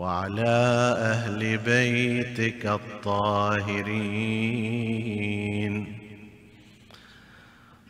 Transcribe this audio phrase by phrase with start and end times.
[0.00, 0.56] وعلى
[0.98, 3.84] أهل بيتك الطاهرين.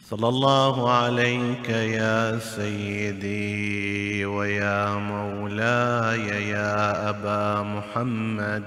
[0.05, 8.65] صلى الله عليك يا سيدي ويا مولاي يا أبا محمد.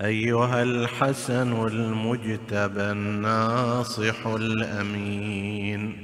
[0.00, 6.03] أيها الحسن المجتبى الناصح الأمين.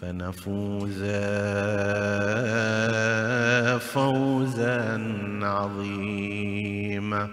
[0.00, 1.02] فنفوز
[3.82, 4.80] فوزا
[5.42, 7.28] عظيما.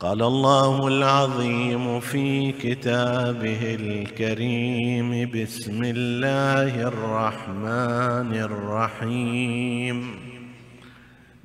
[0.00, 10.27] قال الله العظيم في كتابه الكريم بسم الله الرحمن الرحيم.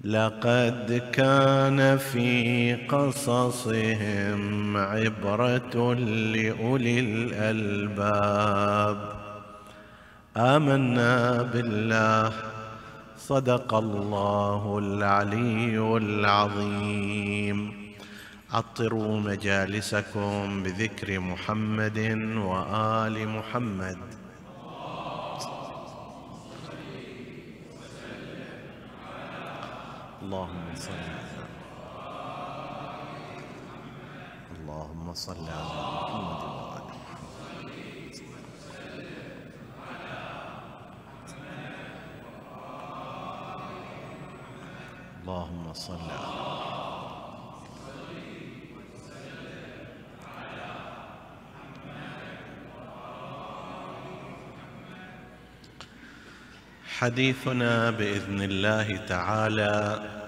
[0.03, 9.13] لقد كان في قصصهم عبرة لأولي الألباب.
[10.37, 12.33] آمنا بالله.
[13.17, 17.73] صدق الله العلي العظيم.
[18.51, 21.97] عطروا مجالسكم بذكر محمد
[22.37, 23.97] وآل محمد.
[30.33, 30.93] اللهم صل
[34.57, 36.87] اللهم صل على محمد.
[45.21, 46.53] اللهم صل على
[56.97, 60.22] حديثنا بإذن الله تعالى.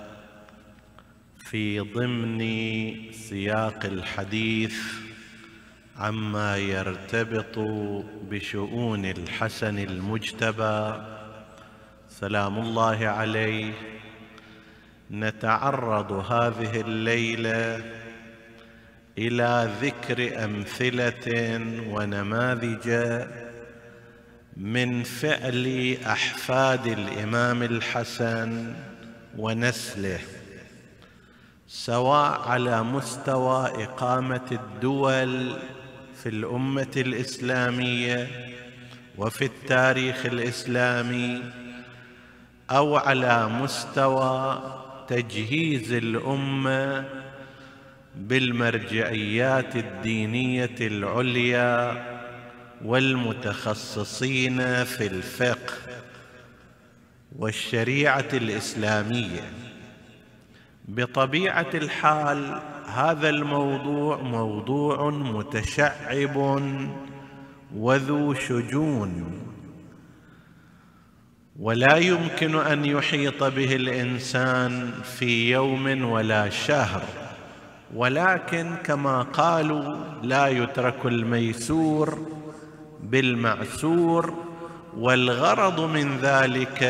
[1.56, 2.42] في ضمن
[3.12, 4.76] سياق الحديث
[5.98, 7.60] عما يرتبط
[8.30, 11.04] بشؤون الحسن المجتبى.
[12.10, 13.74] سلام الله عليه.
[15.12, 17.84] نتعرض هذه الليلة
[19.18, 21.28] إلى ذكر أمثلة
[21.90, 22.90] ونماذج
[24.58, 28.74] من فعل أحفاد الإمام الحسن
[29.38, 30.20] ونسله.
[31.76, 35.56] سواء على مستوى إقامة الدول
[36.24, 38.28] في الأمة الإسلامية
[39.18, 41.42] وفي التاريخ الإسلامي
[42.72, 44.64] أو على مستوى
[45.08, 47.06] تجهيز الأمة
[48.16, 52.04] بالمرجعيات الدينية العليا
[52.86, 55.74] والمتخصصين في الفقه
[57.40, 59.65] والشريعة الإسلامية.
[60.88, 66.62] بطبيعة الحال هذا الموضوع موضوع متشعب
[67.76, 69.42] وذو شجون
[71.60, 77.04] ولا يمكن أن يحيط به الإنسان في يوم ولا شهر
[77.96, 82.20] ولكن كما قالوا لا يترك الميسور
[83.04, 84.34] بالمعسور
[84.98, 86.84] والغرض من ذلك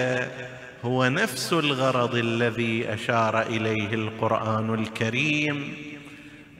[0.86, 5.74] هو نفس الغرض الذي أشار إليه القرآن الكريم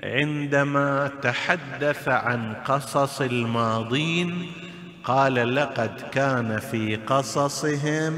[0.04, 4.52] عندما تحدث عن قصص الماضين
[5.04, 8.14] قال لقد كان في قصصهم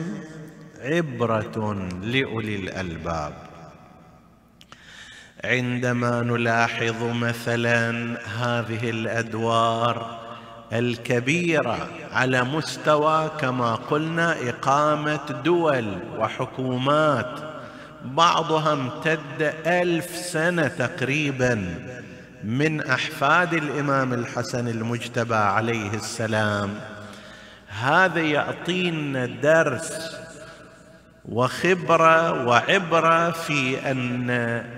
[0.79, 3.33] عبرة لأولي الألباب.
[5.43, 7.89] عندما نلاحظ مثلا
[8.27, 10.26] هذه الأدوار
[10.73, 17.39] الكبيرة على مستوى كما قلنا إقامة دول وحكومات
[18.05, 21.75] بعضها امتد ألف سنة تقريبا
[22.43, 26.69] من أحفاد الإمام الحسن المجتبى عليه السلام.
[27.67, 30.17] هذا يعطينا درس
[31.29, 34.27] وخبرة وعبرة في أن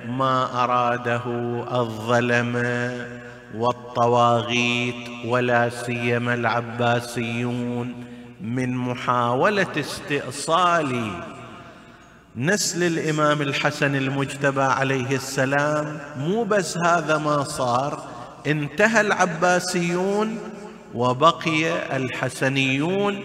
[0.08, 1.24] ما أراده
[1.72, 3.08] الظلمه
[3.56, 7.94] والطواغيت ولا سيما العباسيون
[8.42, 11.12] من محاولة استئصال
[12.36, 18.04] نسل الإمام الحسن المجتبى عليه السلام مو بس هذا ما صار
[18.48, 20.38] انتهى العباسيون
[20.96, 23.24] وبقي الحسنيون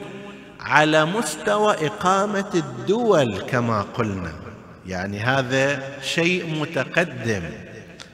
[0.61, 4.33] على مستوى إقامة الدول كما قلنا.
[4.87, 7.43] يعني هذا شيء متقدم.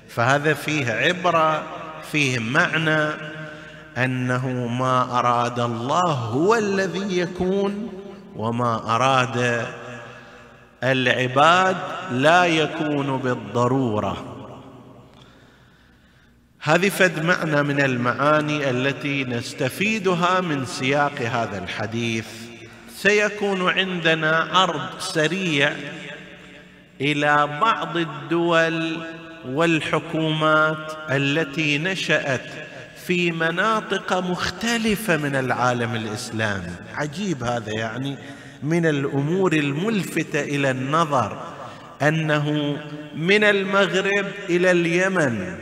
[0.08, 1.62] فهذا فيه عبرة
[2.12, 3.10] فيه معنى
[3.98, 7.92] أنه ما أراد الله هو الذي يكون
[8.36, 9.66] وما أراد
[10.84, 11.76] العباد
[12.10, 14.26] لا يكون بالضرورة.
[16.60, 22.26] هذه فد معنى من المعاني التي نستفيدها من سياق هذا الحديث.
[22.96, 25.72] سيكون عندنا عرض سريع
[27.00, 28.96] إلى بعض الدول
[29.46, 32.46] والحكومات التي نشأت
[33.06, 36.72] في مناطق مختلفة من العالم الإسلامي.
[36.94, 38.16] عجيب هذا يعني
[38.62, 41.38] من الأمور الملفتة إلى النظر
[42.02, 42.76] أنه
[43.16, 45.56] من المغرب إلى اليمن.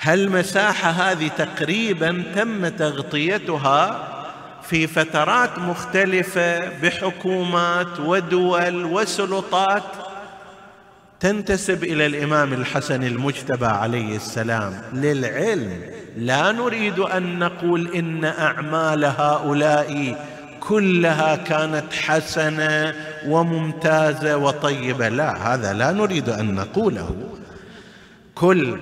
[0.00, 4.08] هالمساحه هذه تقريبا تم تغطيتها
[4.62, 10.07] في فترات مختلفة بحكومات ودول وسلطات؟
[11.20, 14.82] تنتسب إلى الإمام الحسن المجتبى عليه السلام.
[14.92, 15.80] للعلم
[16.16, 20.18] لا نريد أن نقول إن أعمال هؤلاء
[20.60, 22.94] كلها كانت حسنة
[23.26, 25.08] وممتازة وطيبة.
[25.08, 27.16] لا هذا لا نريد أن نقوله.
[28.34, 28.78] كل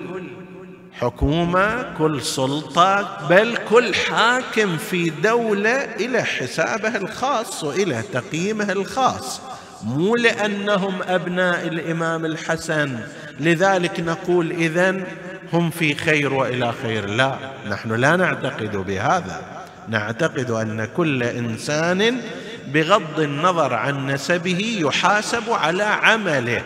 [0.93, 9.41] حكومة كل سلطة بل كل حاكم في دولة إلى حسابه الخاص وإلى تقييمه الخاص.
[9.83, 12.99] مو لأنهم أبناء الإمام الحسن.
[13.39, 15.03] لذلك نقول إذن
[15.53, 17.05] هم في خير وإلى خير.
[17.05, 17.35] لا
[17.69, 19.41] نحن لا نعتقد بهذا.
[19.87, 22.21] نعتقد أن كل إنسان
[22.73, 26.61] بغض النظر عن نسبه يحاسب على عمله.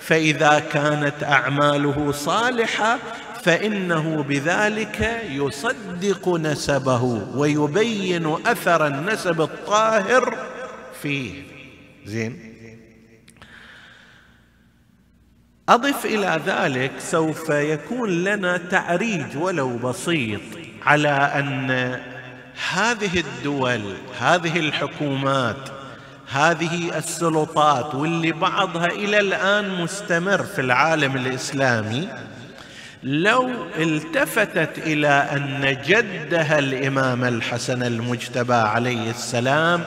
[0.00, 2.98] فإذا كانت أعماله صالحة
[3.42, 7.02] فإنه بذلك يصدق نسبه
[7.34, 10.36] ويبين أثر النسب الطاهر
[11.02, 11.53] فيه.
[12.04, 12.54] زين.
[15.68, 20.40] أضف إلى ذلك سوف يكون لنا تعريج ولو بسيط
[20.82, 22.00] على أن
[22.72, 25.68] هذه الدول هذه الحكومات
[26.30, 32.08] هذه السلطات واللي بعضها إلى الآن مستمر في العالم الإسلامي
[33.02, 39.84] لو التفتت إلى أن جدها الإمام الحسن المجتبى عليه السلام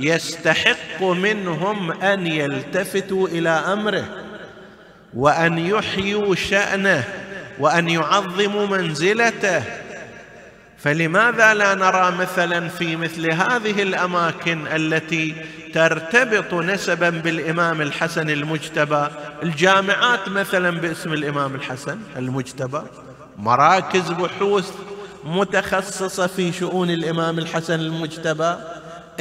[0.00, 4.04] يستحق منهم أن يلتفتوا إلى أمره
[5.14, 7.04] وأن يحيوا شأنه
[7.58, 9.62] وأن يعظموا منزلته.
[10.78, 15.34] فلماذا لا نرى مثلا في مثل هذه الأماكن التي
[15.74, 19.06] ترتبط نسبا بالإمام الحسن المجتبى؟
[19.42, 22.82] الجامعات مثلا باسم الإمام الحسن المجتبى.
[23.38, 24.70] مراكز بحوث
[25.24, 28.54] متخصصة في شؤون الإمام الحسن المجتبى.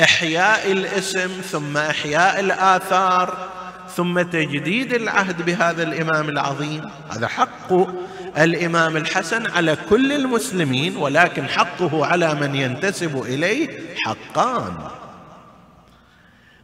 [0.04, 3.50] إحياء الاسم ثم إحياء الآثار
[3.96, 6.90] ثم تجديد العهد بهذا الإمام العظيم.
[7.10, 7.74] هذا حق
[8.38, 14.74] الإمام الحسن على كل المسلمين ولكن حقه على من ينتسب إليه حقان.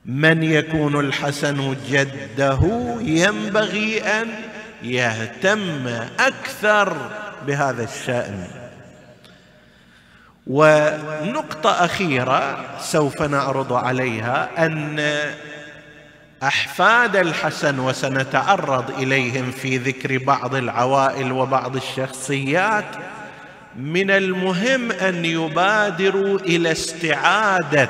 [0.05, 2.60] من يكون الحسن جده
[3.01, 4.27] ينبغي أن
[4.83, 5.88] يهتم
[6.19, 6.98] أكثر
[7.48, 8.64] بهذا الشأن.
[10.47, 14.99] ونقطة أخيرة سوف نعرض عليها أن
[16.43, 22.85] أحفاد الحسن وسنتعرض إليهم في ذكر بعض العوائل وبعض الشخصيات
[23.75, 27.89] من المهم أن يبادروا إلى استعادة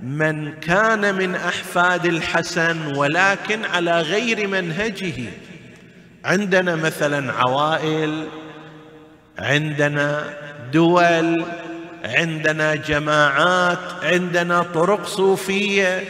[0.00, 5.24] من كان من أحفاد الحسن ولكن على غير منهجه.
[6.24, 8.28] عندنا مثلا عوائل
[9.38, 10.24] عندنا
[10.74, 11.44] دول.
[12.04, 16.04] عندنا جماعات عندنا طرق صوفية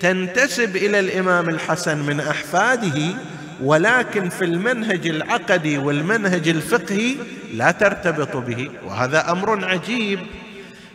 [0.00, 3.14] تنتسب إلى الإمام الحسن من أحفاده
[3.62, 7.14] ولكن في المنهج العقدي والمنهج الفقهي
[7.54, 10.18] لا ترتبط به وهذا أمر عجيب.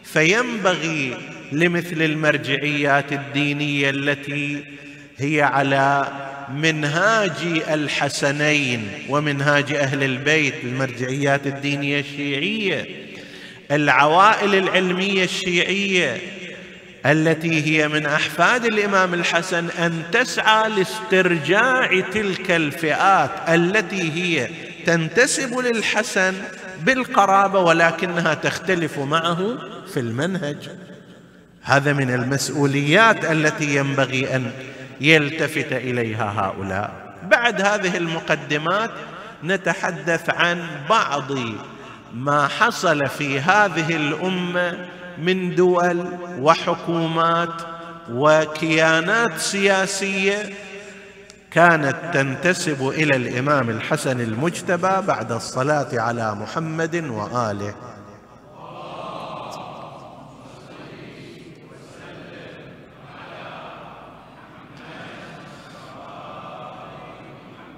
[0.03, 1.17] فينبغي
[1.51, 4.63] لمثل المرجعيات الدينية التي
[5.17, 6.08] هي على
[6.53, 13.04] منهاج الحسنين ومنهاج أهل البيت المرجعيات الدينية الشيعية.
[13.72, 16.22] العوائل العلمية الشيعية
[17.05, 24.50] التي هي من أحفاد الإمام الحسن أن تسعى لاسترجاع تلك الفئات التي هي
[24.86, 26.34] تنتسب للحسن
[26.81, 29.57] بالقرابة ولكنها تختلف معه
[29.93, 30.57] في المنهج.
[31.62, 34.51] هذا من المسؤوليات التي ينبغي أن
[35.01, 37.15] يلتفت إليها هؤلاء.
[37.24, 38.91] بعد هذه المقدمات
[39.43, 41.31] نتحدث عن بعض
[42.13, 44.77] ما حصل في هذه الأمة
[45.17, 46.07] من دول
[46.39, 47.62] وحكومات
[48.12, 50.53] وكيانات سياسية
[51.51, 57.74] كانت تنتسب إلى الإمام الحسن المجتبى بعد الصلاة على محمد وآله.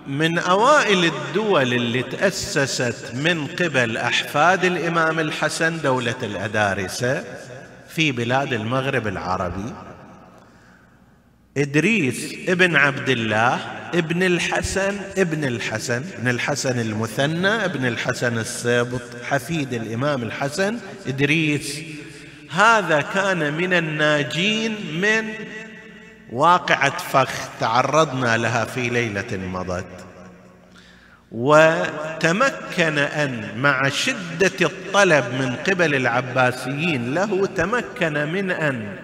[0.07, 7.23] من أوائل الدول اللي تأسست من قبل أحفاد الإمام الحسن دولة الأدارسة
[7.89, 9.73] في بلاد المغرب العربي
[11.57, 13.59] إدريس ابن عبد الله
[13.93, 21.79] ابن الحسن ابن الحسن ابن الحسن المثنى ابن الحسن السابط حفيد الإمام الحسن إدريس.
[22.51, 25.29] هذا كان من الناجين من
[26.31, 29.85] واقعة فخ تعرضنا لها في ليلة مضت.
[31.31, 38.95] وتمكن أن مع شدة الطلب من قبل العباسيين له تمكن من أن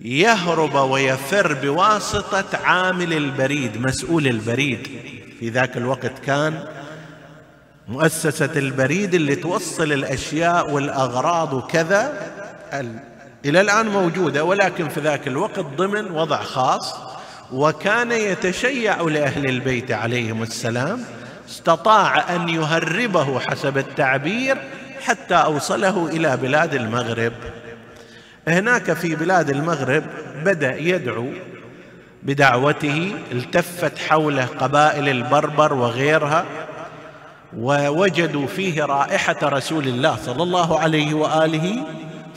[0.00, 4.88] يهرب ويفر بواسطة عامل البريد مسؤول البريد.
[5.40, 6.64] في ذاك الوقت كان
[7.88, 12.12] مؤسسة البريد اللي توصل الأشياء والأغراض وكذا
[13.44, 16.94] إلى الآن موجودة ولكن في ذاك الوقت ضمن وضع خاص
[17.52, 21.04] وكان يتشيع لأهل البيت عليهم السلام
[21.48, 24.56] استطاع أن يهربه حسب التعبير
[25.02, 27.32] حتى أوصله إلى بلاد المغرب.
[28.48, 30.04] هناك في بلاد المغرب
[30.44, 31.26] بدأ يدعو
[32.22, 36.44] بدعوته التفت حوله قبائل البربر وغيرها
[37.58, 41.86] ووجدوا فيه رائحة رسول الله صلى الله عليه وآله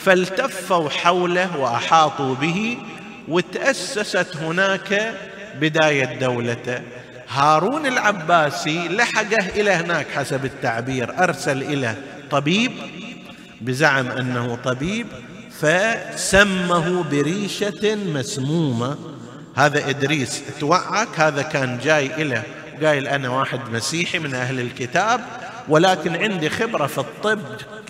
[0.05, 2.77] فالتفوا حوله وأحاطوا به
[3.27, 5.13] وتأسست هناك
[5.59, 6.81] بداية دولته.
[7.29, 11.95] هارون العباسي لحقه إلى هناك حسب التعبير أرسل إلى
[12.31, 12.71] طبيب
[13.61, 15.07] بزعم أنه طبيب
[15.61, 18.97] فسمه بريشة مسمومة.
[19.55, 22.41] هذا إدريس توعك هذا كان جاي إلى
[22.83, 25.21] قايل أنا واحد مسيحي من أهل الكتاب
[25.67, 27.39] ولكن عندي خبرة في الطب.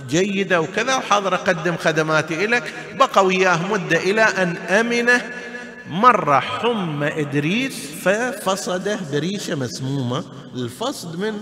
[0.10, 5.22] جيدة وكذا وحاضر أقدم خدماتي لك بقى وياه مدة إلى أن أمنه.
[5.90, 10.24] مر حمى إدريس ففصده بريشة مسمومة
[10.56, 11.42] الفصد من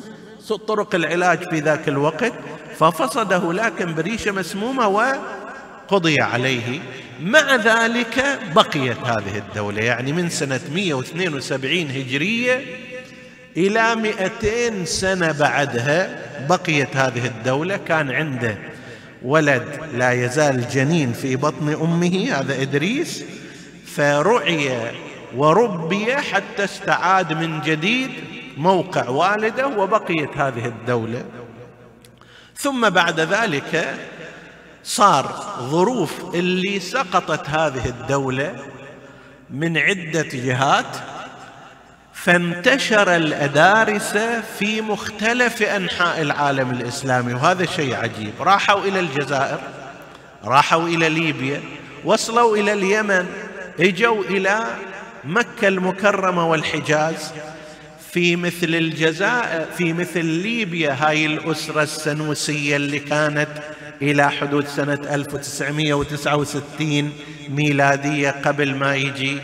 [0.67, 2.33] طرق العلاج في ذاك الوقت.
[2.79, 6.79] ففصده لكن بريشة مسمومة وقضي عليه.
[7.21, 12.65] مع ذلك بقيت هذه الدولة يعني من سنة 172 هجرية
[13.57, 16.30] إلى مئتين سنة بعدها.
[16.49, 18.57] بقيت هذه الدولة كان عنده
[19.21, 23.23] ولد لا يزال جنين في بطن أمه هذا إدريس
[23.85, 24.91] فرعي
[25.35, 28.11] وربي حتى استعاد من جديد
[28.57, 31.23] موقع والده وبقيت هذه الدولة.
[32.55, 33.95] ثم بعد ذلك
[34.83, 38.55] صار ظروف اللي سقطت هذه الدولة
[39.49, 41.10] من عدة جهات.
[42.23, 48.33] فانتشر الأدارسة في مختلف أنحاء العالم الإسلامي وهذا شيء عجيب.
[48.39, 49.59] راحوا إلى الجزائر
[50.43, 51.61] راحوا إلى ليبيا
[52.05, 53.25] وصلوا إلى اليمن
[53.79, 54.65] إجوا إلى
[55.23, 57.33] مكة المكرمة والحجاز.
[58.11, 63.49] في مثل الجزائر في مثل ليبيا هاي الأسرة السنوسية اللي كانت
[64.01, 67.11] إلى حدود سنة 1969
[67.49, 69.37] ميلادية قبل ما يجي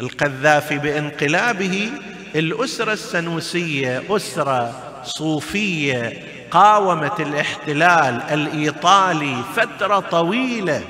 [0.00, 1.90] القذافي بانقلابه
[2.34, 6.12] الأسرة السنوسية أسرة صوفية
[6.50, 10.82] قاومت الاحتلال الإيطالي فترة طويلة.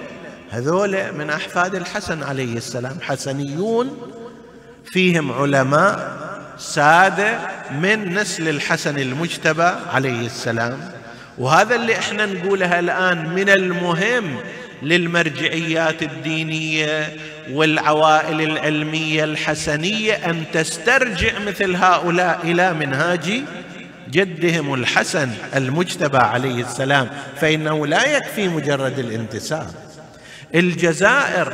[0.50, 4.12] هذول من أحفاد الحسن عليه السلام حسنيون
[4.84, 6.16] فيهم علماء
[6.58, 7.38] سادة
[7.70, 10.90] من نسل الحسن المجتبى عليه السلام.
[11.38, 14.36] وهذا اللي إحنا نقولها الآن من المهم
[14.82, 17.16] للمرجعيات الدينية
[17.50, 23.42] والعوائل العلمية الحسنية أن تسترجع مثل هؤلاء إلى منهاج
[24.10, 27.08] جدهم الحسن المجتبى عليه السلام
[27.40, 29.66] فإنه لا يكفي مجرد الانتساب.
[30.54, 31.52] الجزائر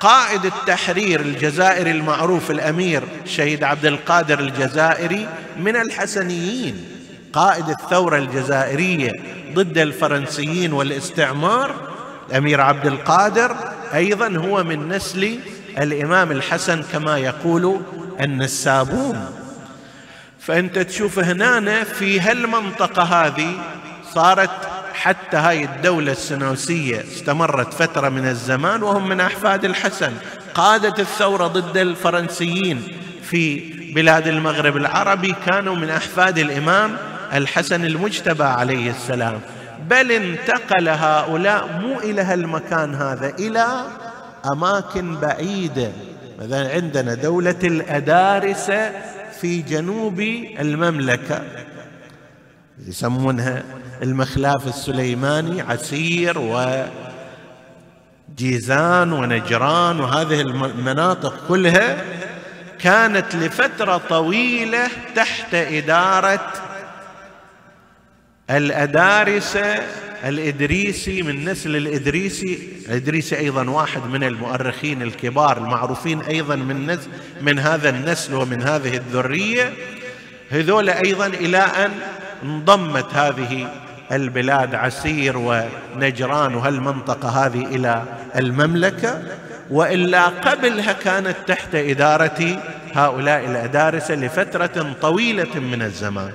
[0.00, 5.28] قائد التحرير الجزائري المعروف الأمير شهيد عبد القادر الجزائري
[5.58, 6.84] من الحسنيين
[7.32, 9.12] قائد الثورة الجزائرية
[9.54, 11.74] ضد الفرنسيين والاستعمار
[12.30, 13.56] الأمير عبد القادر
[13.94, 15.38] أيضا هو من نسل
[15.78, 17.80] الإمام الحسن كما يقول
[18.20, 19.26] النسابون.
[20.40, 23.54] فأنت تشوف هنا في هالمنطقة هذه
[24.14, 24.50] صارت
[24.94, 30.12] حتى هاي الدولة السنوسية استمرت فترة من الزمان وهم من أحفاد الحسن.
[30.54, 32.82] قادة الثورة ضد الفرنسيين
[33.22, 33.58] في
[33.94, 36.96] بلاد المغرب العربي كانوا من أحفاد الإمام
[37.32, 39.40] الحسن المجتبى عليه السلام.
[39.90, 43.66] بل انتقل هؤلاء مو إلى هالمكان هذا إلى
[44.52, 45.92] أماكن بعيدة.
[46.38, 48.92] مثلا عندنا دولة الأدارسة
[49.40, 50.20] في جنوب
[50.60, 51.42] المملكة
[52.86, 53.62] يسمونها
[54.02, 56.38] المخلاف السليماني عسير
[58.30, 62.04] وجيزان ونجران وهذه المناطق كلها
[62.78, 66.52] كانت لفترة طويلة تحت إدارة
[68.50, 69.80] الأدارسة
[70.24, 72.58] الإدريسي من نسل الإدريسي.
[72.88, 77.08] الادريسي أيضا واحد من المؤرخين الكبار المعروفين أيضا من نسل
[77.40, 79.72] من هذا النسل ومن هذه الذرية.
[80.50, 81.90] هذول أيضا إلى أن
[82.42, 83.68] انضمت هذه
[84.12, 88.02] البلاد عسير ونجران وهالمنطقة هذه إلى
[88.36, 89.22] المملكة.
[89.70, 92.62] وإلا قبلها كانت تحت إدارة
[92.94, 96.32] هؤلاء الأدارسة لفترة طويلة من الزمان.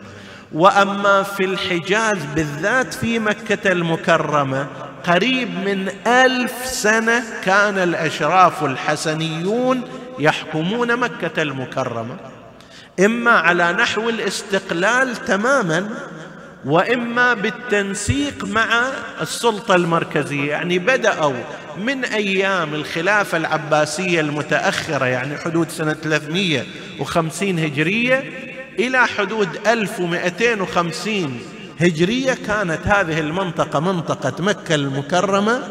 [0.53, 4.67] وأما في الحجاز بالذات في مكة المكرمة
[5.03, 9.81] قريب من ألف سنة كان الأشراف الحسنيون
[10.19, 12.15] يحكمون مكة المكرمة.
[13.00, 15.89] إما على نحو الاستقلال تماما
[16.65, 18.83] وإما بالتنسيق مع
[19.22, 20.51] السلطة المركزية.
[20.51, 21.43] يعني بدأوا
[21.77, 31.39] من أيام الخلافة العباسية المتأخرة يعني حدود سنة 350 هجرية إلى حدود 1250
[31.79, 35.61] هجرية كانت هذه المنطقة منطقة مكة المكرمة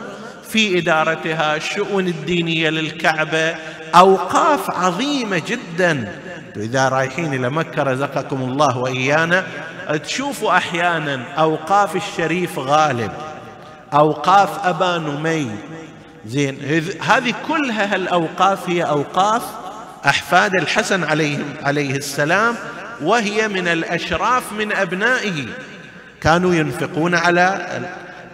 [0.49, 3.55] في إدارتها الشؤون الدينية للكعبة
[3.95, 6.19] أوقاف عظيمة جدا.
[6.57, 9.47] إذا رايحين إلى مكة رزقكم الله وإيانا.
[10.05, 13.13] تشوفوا أحيانا أوقاف الشريف غالب
[13.95, 15.51] أوقاف أبا نمي.
[16.27, 16.59] زين
[17.01, 19.43] هذه كلها هالأوقاف هي أوقاف
[20.07, 22.55] أحفاد الحسن عليه عليه السلام.
[23.03, 25.47] وهي من الأشراف من أبنائه.
[26.21, 27.69] كانوا ينفقون على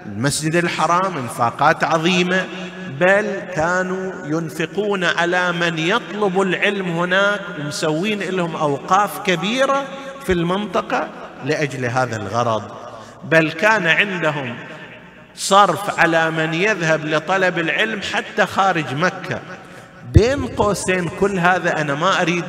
[0.06, 2.46] المسجد الحرام انفاقات عظيمة
[3.00, 9.84] بل كانوا ينفقون على من يطلب العلم هناك ومسوين لهم أوقاف كبيرة
[10.26, 11.08] في المنطقة
[11.44, 12.62] لأجل هذا الغرض.
[13.24, 14.56] بل كان عندهم
[15.34, 19.40] صرف على من يذهب لطلب العلم حتى خارج مكة.
[20.12, 22.44] بين قوسين كل هذا أنا ما أريد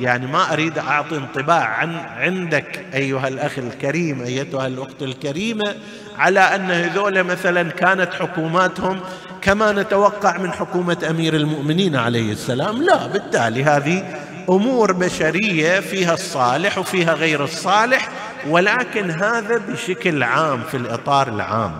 [0.00, 5.74] يعني ما أريد أعطي انطباع عن عندك أيها الأخ الكريم أيتها الأخت الكريمة
[6.18, 9.00] على أن هذول مثلا كانت حكوماتهم
[9.42, 12.82] كما نتوقع من حكومة أمير المؤمنين عليه السلام.
[12.82, 18.08] لا بالتالي هذه أمور بشرية فيها الصالح وفيها غير الصالح
[18.48, 21.72] ولكن هذا بشكل عام في الإطار العام.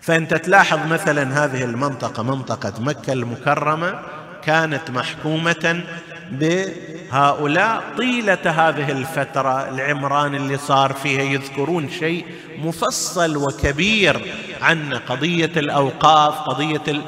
[0.00, 4.00] فأنت تلاحظ مثلا هذه المنطقة منطقة مكة المكرمة
[4.46, 5.84] كانت محكومة
[6.30, 7.82] بهؤلاء.
[7.98, 12.26] طيلة هذه الفترة العمران اللي صار فيها يذكرون شيء
[12.58, 17.02] مفصل وكبير عن قضية الأوقاف قضية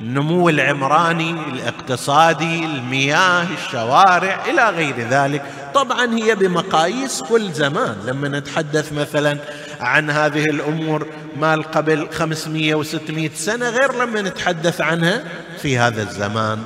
[0.00, 5.42] النمو العمراني الاقتصادي المياه الشوارع إلى غير ذلك.
[5.74, 7.96] طبعا هي بمقاييس كل زمان.
[8.06, 9.38] لما نتحدث مثلا
[9.80, 15.24] عن هذه الأمور مال قبل 500 و600 سنة غير لما نتحدث عنها
[15.62, 16.58] في هذا الزمان.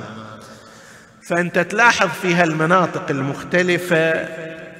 [1.29, 4.27] فأنت تلاحظ في هالمناطق المختلفة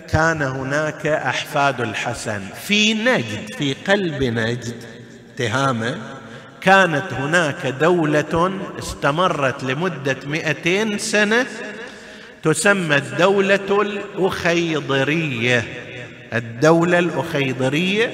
[0.10, 4.84] كان هناك أحفاد الحسن في نجد في قلب نجد
[5.38, 5.98] تهامة.
[6.66, 11.46] كانت هناك دولة استمرت لمدة مئتين سنة
[12.44, 15.64] تسمى الدولة الأخيضرية.
[16.34, 18.14] الدولة الأخيضرية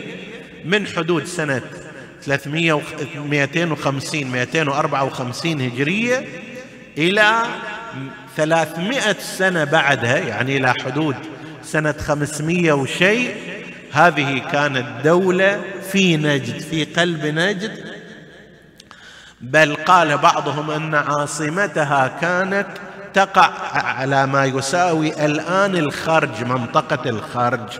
[0.65, 1.61] من حدود سنة
[2.23, 2.81] 300
[3.15, 6.25] 250 254 هجرية
[6.97, 7.43] إلى
[8.37, 11.15] 300 سنة بعدها يعني إلى حدود
[11.63, 13.35] سنة 500 وشيء.
[13.91, 15.61] هذه كانت دولة
[15.91, 17.90] في نجد في قلب نجد.
[19.41, 22.67] بل قال بعضهم إن عاصمتها كانت
[23.13, 27.79] تقع على ما يساوي الآن الخرج منطقة الخرج.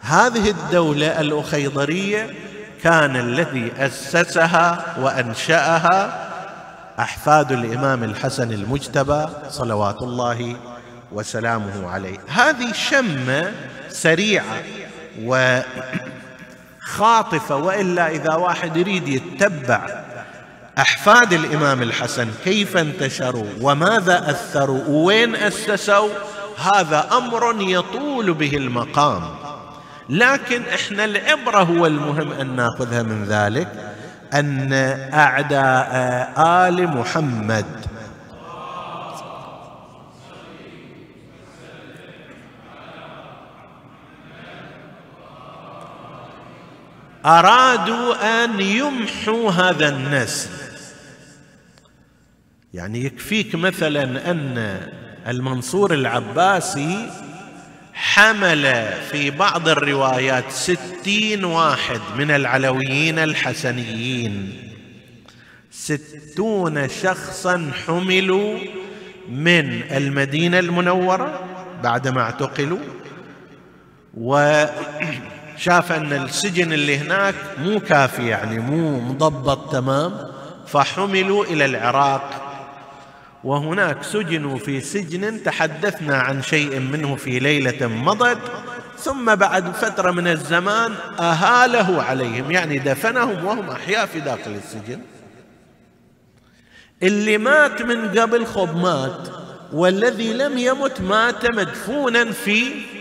[0.00, 2.30] هذه الدولة الأخيضرية
[2.82, 6.28] كان الذي أسسها وأنشأها
[6.98, 10.56] أحفاد الإمام الحسن المجتبى صلوات الله
[11.12, 12.18] وسلامه عليه.
[12.28, 13.52] هذه شمة
[13.88, 14.62] سريعة
[16.88, 20.01] وخاطفة وإلا إذا واحد يريد يتبع
[20.78, 26.08] أحفاد الإمام الحسن كيف انتشروا؟ وماذا أثروا؟ وين اسسوا
[26.74, 29.22] هذا أمر يطول به المقام.
[30.08, 33.68] لكن إحنا العبرة هو المهم أن ناخذها من ذلك
[34.34, 34.72] أن
[35.14, 36.34] أعداء
[36.68, 37.66] آل محمد
[47.26, 50.50] أرادوا أن يمحوا هذا النسل.
[52.74, 54.80] يعني يكفيك مثلا أن
[55.28, 57.10] المنصور العباسي
[57.94, 64.58] حمل في بعض الروايات ستين واحد من العلويين الحسنيين.
[65.70, 68.58] ستون شخصا حملوا
[69.28, 71.40] من المدينة المنورة
[71.82, 72.78] بعدما اعتقلوا.
[75.62, 80.28] وشاف أن السجن اللي هناك مو كافي يعني مو مضبط تمام
[80.66, 82.30] فحملوا إلى العراق.
[83.44, 88.38] وهناك سجنوا في سجن تحدثنا عن شيء منه في ليلة مضت
[88.98, 95.00] ثم بعد فترة من الزمان أهاله عليهم يعني دفنهم وهم أحياء في داخل السجن.
[97.02, 99.28] اللي مات من قبل خب مات
[99.72, 102.92] والذي لم يمت مات مدفونا في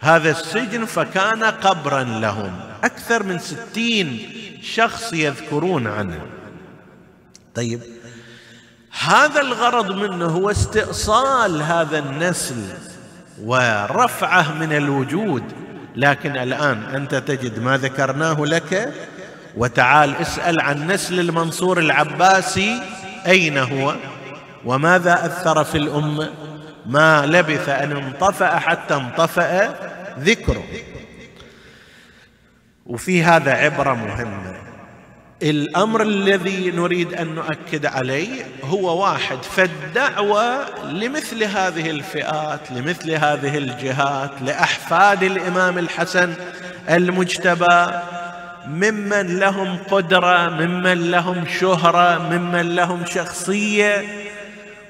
[0.00, 2.60] هذا السجن فكان قبرا لهم.
[2.84, 4.18] أكثر من ستين
[4.62, 6.20] شخص يذكرون عنه.
[7.54, 7.80] طيب
[9.00, 12.62] هذا الغرض منه هو استئصال هذا النسل
[13.42, 15.42] ورفعه من الوجود.
[15.96, 18.94] لكن الآن أنت تجد ما ذكرناه لك.
[19.56, 22.82] وتعال اسأل عن نسل المنصور العباسي
[23.26, 23.94] أين هو؟
[24.64, 26.30] وماذا أثر في الأمة؟
[26.86, 29.74] ما لبث أن انطفأ حتى انطفأ
[30.18, 30.64] ذكره.
[32.86, 34.70] وفي هذا عبرة مهمة.
[35.42, 44.30] الأمر الذي نريد أن نؤكد عليه هو واحد فالدعوة لمثل هذه الفئات لمثل هذه الجهات
[44.42, 46.34] لأحفاد الإمام الحسن
[46.90, 47.90] المجتبى
[48.66, 54.04] ممن لهم قدرة ممن لهم شهرة ممن لهم شخصية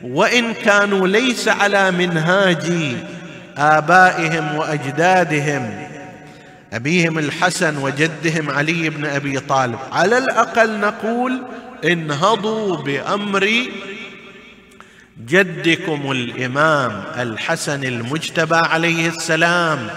[0.03, 2.97] وإن كانوا ليس على منهاج
[3.57, 5.87] آبائهم وأجدادهم
[6.73, 9.79] أبيهم الحسن وجدهم علي بن أبي طالب.
[9.93, 11.43] على الأقل نقول
[11.85, 13.67] انهضوا بأمر
[15.27, 19.91] جدكم الإمام الحسن المجتبى عليه السلام.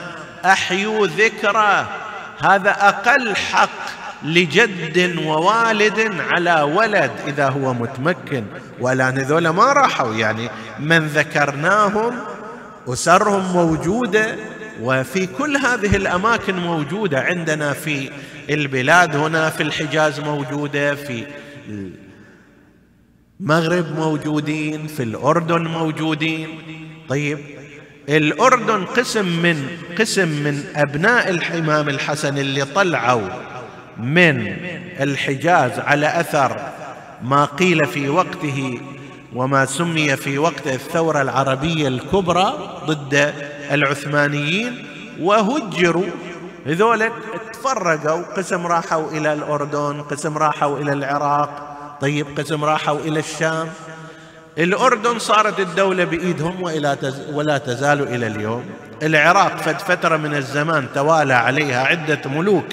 [0.46, 1.90] أحيوا ذكره
[2.44, 8.44] هذا أقل حق لجد ووالد على ولد إذا هو متمكن.
[8.80, 12.14] ولا هذول ما راحوا يعني من ذكرناهم
[12.88, 14.36] أسرهم موجودة
[14.82, 17.22] وفي كل هذه الأماكن موجودة.
[17.22, 18.10] عندنا في
[18.50, 21.26] البلاد هنا في الحجاز موجودة في
[23.40, 26.48] المغرب موجودين في الأردن موجودين.
[27.10, 27.40] طيب
[28.10, 29.68] الأردن قسم من
[30.00, 33.53] قسم من أبناء الامام الحسن اللي طلعوا.
[33.98, 34.58] من
[35.00, 36.60] الحجاز على أثر
[37.22, 38.80] ما قيل في وقته
[39.36, 43.34] وما سمي في وقت الثورة العربية الكبرى ضد
[43.72, 44.86] العثمانيين
[45.20, 46.06] وهجروا.
[46.66, 47.10] هذول
[47.54, 53.70] تفرقوا قسم راحوا إلى الأردن قسم راحوا إلى العراق طيب قسم راحوا إلى الشام.
[54.58, 57.22] الأردن صارت الدولة بإيدهم تز...
[57.34, 58.66] ولا تزال إلى اليوم.
[59.04, 62.66] العراق فد فترة من الزمان توالى عليها عدة ملوك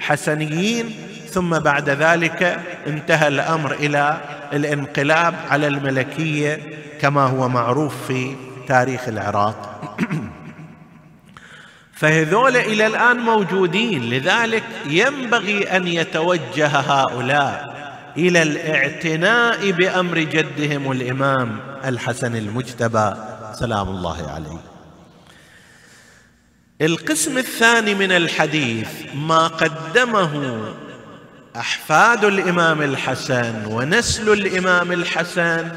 [0.00, 0.94] حسنيين
[1.30, 4.20] ثم بعد ذلك انتهى الأمر إلى
[4.52, 6.60] الانقلاب على الملكية
[7.00, 8.36] كما هو معروف في
[8.68, 9.96] تاريخ العراق.
[12.00, 17.70] فهذول إلى الآن موجودين لذلك ينبغي أن يتوجه هؤلاء
[18.16, 23.14] إلى الاعتناء بأمر جدهم الإمام الحسن المجتبى
[23.54, 24.69] سلام الله عليه.
[26.82, 30.64] القسم الثاني من الحديث ما قدمه
[31.56, 35.68] أحفاد الإمام الحسن ونسل الإمام الحسن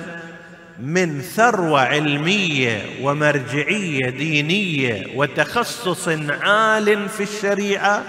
[0.79, 6.07] من ثروة علمية ومرجعية دينية وتخصص
[6.41, 8.03] عال في الشريعة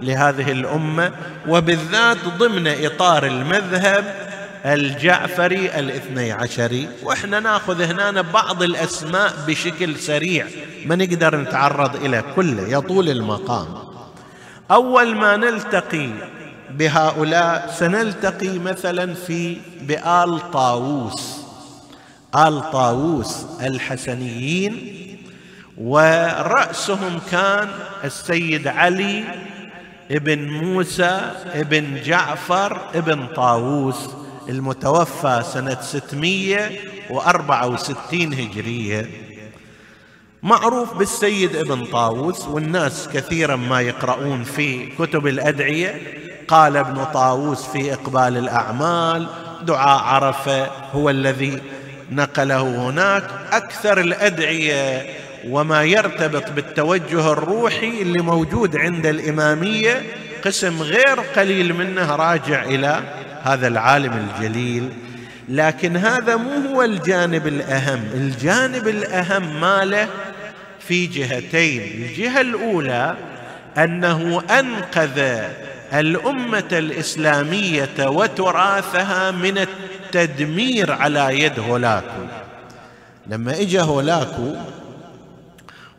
[0.00, 1.12] لهذه الأمة
[1.48, 4.29] وبالذات ضمن إطار المذهب
[4.64, 6.88] الجعفري الاثني عشري.
[7.02, 10.46] وإحنا ناخذ هنا بعض الأسماء بشكل سريع.
[10.86, 13.66] ما نقدر نتعرض إلى كله يطول المقام.
[14.70, 16.08] أول ما نلتقي
[16.70, 21.40] بهؤلاء سنلتقي مثلا في بآل طاووس.
[22.36, 24.96] آل طاووس الحسنيين.
[25.78, 27.68] ورأسهم كان
[28.04, 29.24] السيد علي
[30.10, 31.20] ابن موسى
[31.54, 34.10] ابن جعفر ابن طاووس.
[34.50, 39.10] المتوفى سنة 664 هجرية.
[40.42, 46.00] معروف بالسيد ابن طاووس والناس كثيرا ما يقرؤون في كتب الأدعية.
[46.48, 49.28] قال ابن طاووس في إقبال الأعمال
[49.62, 51.62] دعاء عرفة هو الذي
[52.10, 53.24] نقله هناك.
[53.52, 55.06] أكثر الأدعية
[55.48, 60.02] وما يرتبط بالتوجه الروحي اللي موجود عند الإمامية
[60.44, 63.02] قسم غير قليل منه راجع إلى
[63.42, 64.88] هذا العالم الجليل
[65.48, 68.00] لكن هذا مو هو الجانب الأهم.
[68.14, 70.08] الجانب الأهم ماله
[70.80, 71.82] في جهتين.
[71.82, 73.16] الجهة الأولى
[73.78, 75.40] أنه أنقذ
[75.94, 82.26] الأمة الإسلامية وتراثها من التدمير على يد هولاكو.
[83.26, 84.54] لما اجى هولاكو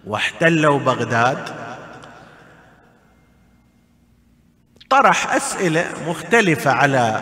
[0.08, 1.38] واحتلوا بغداد
[4.92, 7.22] طرح أسئلة مختلفة على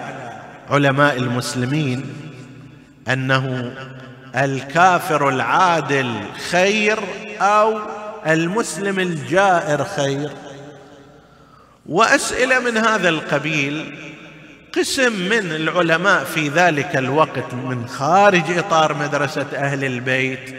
[0.69, 2.05] علماء المسلمين
[3.08, 3.73] أنه
[4.36, 6.13] الكافر العادل
[6.51, 6.99] خير
[7.41, 7.79] أو
[8.27, 10.29] المسلم الجائر خير.
[11.86, 13.95] وأسئلة من هذا القبيل
[14.77, 20.55] قسم من العلماء في ذلك الوقت من خارج إطار مدرسة أهل البيت.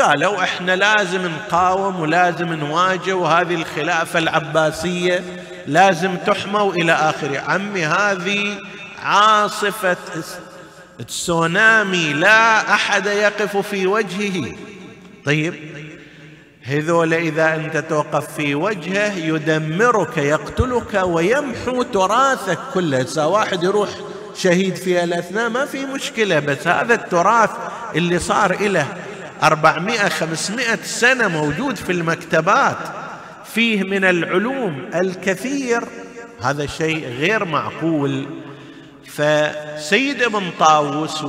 [0.00, 5.24] قالوا إحنا لازم نقاوم ولازم نواجه وهذه الخلافة العباسية
[5.66, 7.38] لازم تحمى والى آخره.
[7.38, 8.58] عمي هذه
[9.02, 9.96] عاصفة
[11.08, 14.56] تسونامي لا أحد يقف في وجهه.
[15.24, 15.54] طيب
[16.62, 23.00] هذول إذا أنت توقف في وجهه يدمرك يقتلك ويمحو تراثك كله.
[23.00, 23.88] إذا واحد يروح
[24.36, 27.50] شهيد في الأثناء ما في مشكلة بس هذا التراث
[27.94, 28.86] اللي صار إله
[29.42, 33.01] أربعمائة خمسمائة سنة موجود في المكتبات.
[33.54, 35.84] فيه من العلوم الكثير.
[36.40, 38.26] هذا شيء غير معقول.
[39.06, 41.24] فسيد ابن طاووس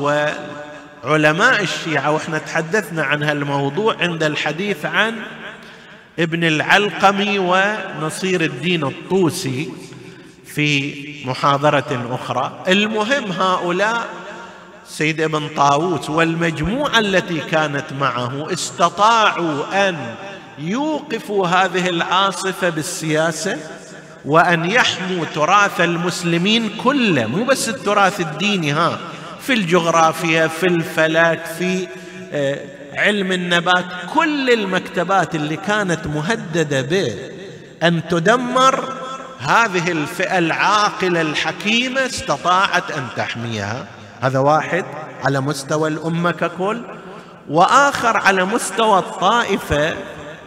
[1.03, 5.15] علماء الشيعة وإحنا تحدثنا عن هالموضوع عند الحديث عن
[6.19, 9.69] ابن العلقمي ونصير الدين الطوسي
[10.45, 10.93] في
[11.25, 12.63] محاضرة أخرى.
[12.67, 14.07] المهم هؤلاء
[14.87, 20.15] سيد ابن طاووس والمجموعة التي كانت معه استطاعوا أن
[20.59, 23.57] يوقفوا هذه العاصفة بالسياسة
[24.25, 28.99] وأن يحموا تراث المسلمين كله مو بس التراث الديني ها
[29.41, 31.87] في الجغرافيا في الفلك في
[32.33, 32.59] آه،
[32.93, 38.93] علم النبات كل المكتبات اللي كانت مهددة بأن تدمر
[39.39, 43.85] هذه الفئة العاقلة الحكيمة استطاعت أن تحميها.
[44.21, 44.85] هذا واحد
[45.23, 46.81] على مستوى الأمة ككل.
[47.49, 49.95] وآخر على مستوى الطائفة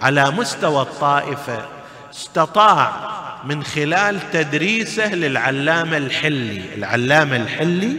[0.03, 1.59] على مستوى الطائفة
[2.15, 2.93] استطاع
[3.45, 6.75] من خلال تدريسه للعلامة الحلي.
[6.75, 7.97] العلامة الحلي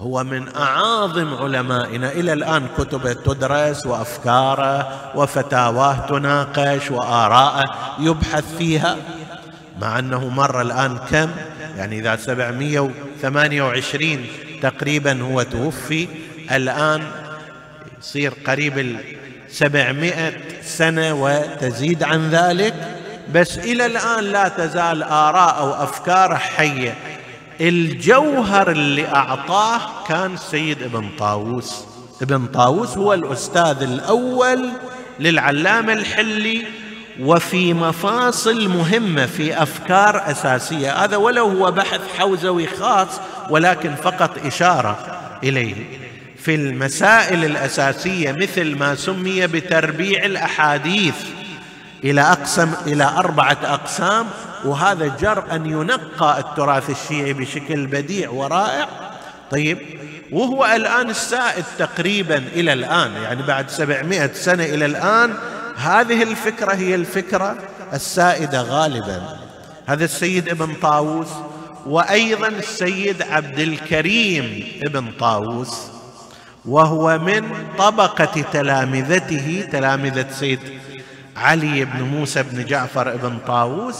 [0.00, 2.12] هو من أعاظم علمائنا.
[2.12, 8.96] إلى الآن كتبه تدرس وأفكاره وفتاواه تناقش وآراءه يبحث فيها
[9.80, 11.30] مع أنه مر الآن كم؟
[11.76, 14.26] يعني إذا 728
[14.62, 16.08] تقريبا هو توفي
[16.52, 17.02] الآن
[17.98, 18.96] يصير قريب ال
[19.54, 22.74] 700 سنة وتزيد عن ذلك.
[23.34, 26.94] بس إلى الآن لا تزال آراء أو افكاره حية.
[27.60, 31.84] الجوهر اللي أعطاه كان سيد ابن طاووس.
[32.22, 34.68] ابن طاووس هو الأستاذ الأول
[35.20, 36.64] للعلامة الحلي
[37.20, 41.04] وفي مفاصل مهمة في أفكار أساسية.
[41.04, 43.08] هذا ولو هو بحث حوزوي خاص
[43.50, 44.98] ولكن فقط إشارة
[45.42, 46.03] إليه.
[46.44, 51.14] في المسائل الأساسية مثل ما سمي بتربيع الأحاديث
[52.04, 54.26] إلى أقسم إلى أربعة أقسام
[54.64, 58.88] وهذا جر أن ينقى التراث الشيعي بشكل بديع ورائع.
[59.50, 59.78] طيب
[60.32, 65.34] وهو الآن السائد تقريبا إلى الآن يعني بعد سبعمائة سنة إلى الآن
[65.76, 67.56] هذه الفكرة هي الفكرة
[67.92, 69.38] السائدة غالبا.
[69.86, 71.28] هذا السيد ابن طاووس
[71.86, 75.93] وأيضا السيد عبد الكريم ابن طاووس.
[76.66, 77.42] وهو من
[77.78, 80.60] طبقة تلامذته تلامذة سيد
[81.36, 83.96] علي بن موسى بن جعفر بن طاووس.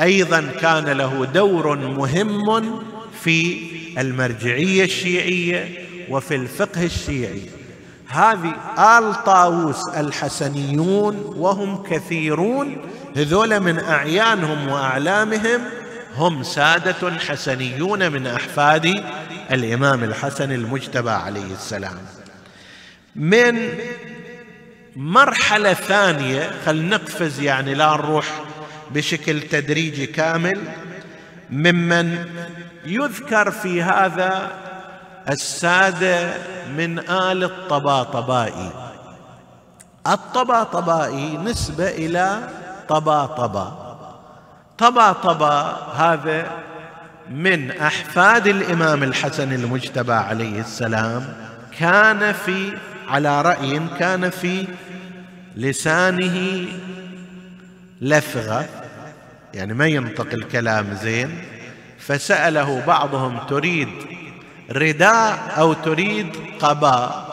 [0.00, 2.82] أيضا كان له دور مهم
[3.22, 3.58] في
[3.98, 7.42] المرجعية الشيعية وفي الفقه الشيعي.
[8.08, 8.54] هذه
[8.98, 12.76] آل طاووس الحسنيون وهم كثيرون
[13.16, 15.60] هذول من أعيانهم وأعلامهم
[16.16, 19.04] هم سادة حسنيون من أحفاد
[19.50, 21.98] الإمام الحسن المجتبى عليه السلام.
[23.16, 23.78] من
[24.96, 28.26] مرحلة ثانية خل نقفز يعني لا نروح
[28.90, 30.60] بشكل تدريجي كامل
[31.50, 32.26] ممن
[32.86, 34.50] يذكر في هذا
[35.28, 36.34] السادة
[36.76, 38.70] من آل الطباطبائي.
[40.06, 42.48] الطباطبائي نسبة إلى
[42.88, 43.85] طباطبا
[44.78, 46.50] طباطبا هذا
[47.30, 51.34] من أحفاد الإمام الحسن المجتبى عليه السلام.
[51.78, 52.72] كان في
[53.08, 54.68] على رأي كان في
[55.56, 56.66] لسانه
[58.00, 58.68] لثغه
[59.54, 61.44] يعني ما ينطق الكلام زين.
[61.98, 63.88] فسأله بعضهم تريد
[64.70, 67.26] رداء أو تريد قباء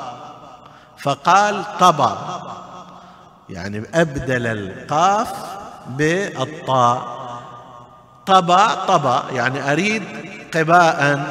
[0.98, 2.42] فقال طبا
[3.50, 5.34] يعني أبدل القاف
[5.88, 7.23] بالطاء.
[8.26, 10.04] طبا طبا يعني أريد
[10.54, 11.24] قباء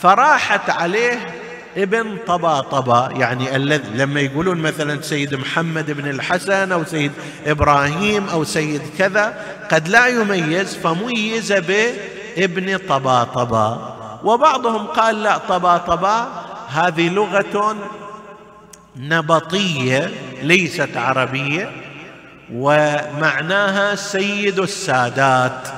[0.00, 1.34] فراحت عليه
[1.76, 7.12] ابن طبا طبا يعني الذي لما يقولون مثلا سيد محمد بن الحسن أو سيد
[7.46, 9.34] إبراهيم أو سيد كذا
[9.70, 13.94] قد لا يميز فميز بابن طبا طبا.
[14.24, 16.28] وبعضهم قال لا طبا طبا
[16.68, 17.76] هذه لغة
[18.96, 20.10] نبطية
[20.42, 21.70] ليست عربية
[22.52, 25.68] ومعناها سيد السادات.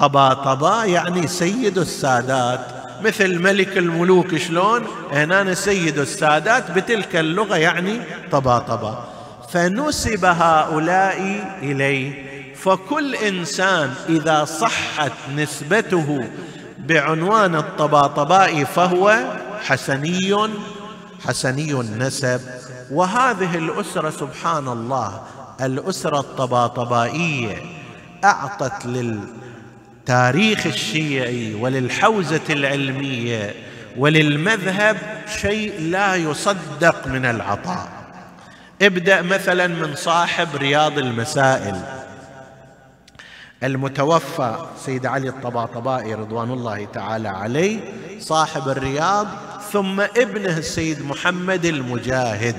[0.00, 2.60] طبا طبا يعني سيد السادات.
[3.02, 8.00] مثل ملك الملوك شلون؟ هنا سيد السادات بتلك اللغة يعني
[8.32, 9.04] طبا طبا.
[9.52, 12.30] فنسب هؤلاء إليه.
[12.54, 16.18] فكل إنسان إذا صحت نسبته
[16.78, 19.18] بعنوان الطباطباء فهو
[19.62, 20.48] حسني
[21.26, 22.40] حسني النسب.
[22.90, 25.20] وهذه الأسرة سبحان الله
[25.60, 27.62] الأسرة الطباطبائية
[28.24, 29.20] أعطت لل
[30.00, 33.54] للتاريخ الشيعي وللحوزة العلمية
[33.96, 34.96] وللمذهب
[35.40, 37.88] شيء لا يصدق من العطاء.
[38.82, 41.82] ابدأ مثلا من صاحب رياض المسائل.
[43.62, 47.80] المتوفى سيد علي الطباطبائي رضوان الله تعالى عليه
[48.20, 49.26] صاحب الرياض
[49.72, 52.56] ثم ابنه السيد محمد المجاهد.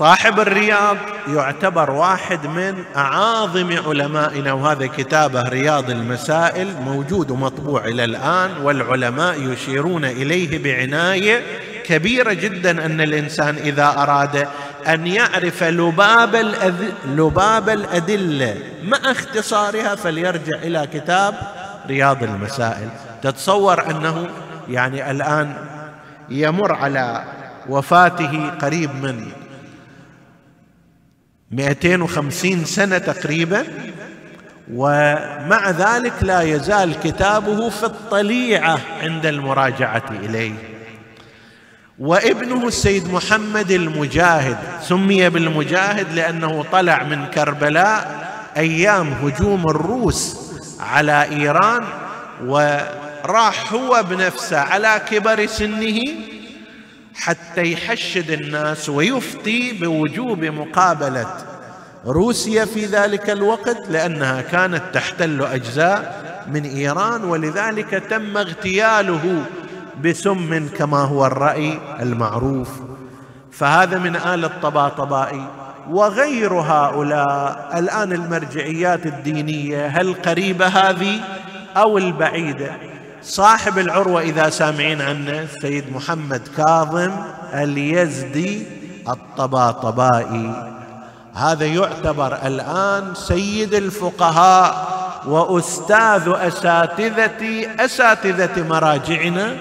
[0.00, 0.96] صاحب الرياض
[1.28, 10.04] يعتبر واحد من أعاظم علمائنا وهذا كتابه رياض المسائل موجود ومطبوع إلى الآن والعلماء يشيرون
[10.04, 11.42] إليه بعناية
[11.84, 14.48] كبيرة جدا أن الإنسان إذا أراد
[14.88, 16.90] أن يعرف لباب الأذ...
[17.06, 21.34] لباب الأدلة مع اختصارها فليرجع إلى كتاب
[21.88, 22.88] رياض المسائل.
[23.22, 24.28] تتصور أنه
[24.68, 25.54] يعني الآن
[26.28, 27.24] يمر على
[27.68, 29.26] وفاته قريب من
[31.50, 33.64] 250 سنة تقريبا
[34.72, 40.54] ومع ذلك لا يزال كتابه في الطليعة عند المراجعة إليه.
[41.98, 50.36] وابنه السيد محمد المجاهد سمي بالمجاهد لأنه طلع من كربلاء أيام هجوم الروس
[50.80, 51.84] على إيران
[52.46, 56.00] وراح هو بنفسه على كبر سنه
[57.14, 61.26] حتى يحشد الناس ويفتي بوجوب مقابلة.
[62.06, 66.20] روسيا في ذلك الوقت لأنها كانت تحتل أجزاء
[66.52, 69.44] من إيران ولذلك تم اغتياله
[70.04, 72.68] بسم كما هو الرأي المعروف.
[73.52, 75.46] فهذا من آل الطباطبائي
[75.90, 81.20] وغير هؤلاء الآن المرجعيات الدينية هل قريبة هذه
[81.76, 82.72] أو البعيدة؟
[83.22, 87.10] صاحب العروة إذا سامعين عنه سيد محمد كاظم
[87.54, 88.66] اليزدي
[89.08, 90.72] الطباطبائي.
[91.34, 99.56] هذا يعتبر الآن سيد الفقهاء وأستاذ أساتذة أساتذة مراجعنا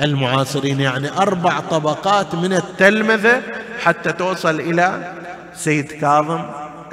[0.00, 3.42] المعاصرين يعني أربع طبقات من التلمذة
[3.84, 5.12] حتى توصل إلى
[5.54, 6.40] سيد كاظم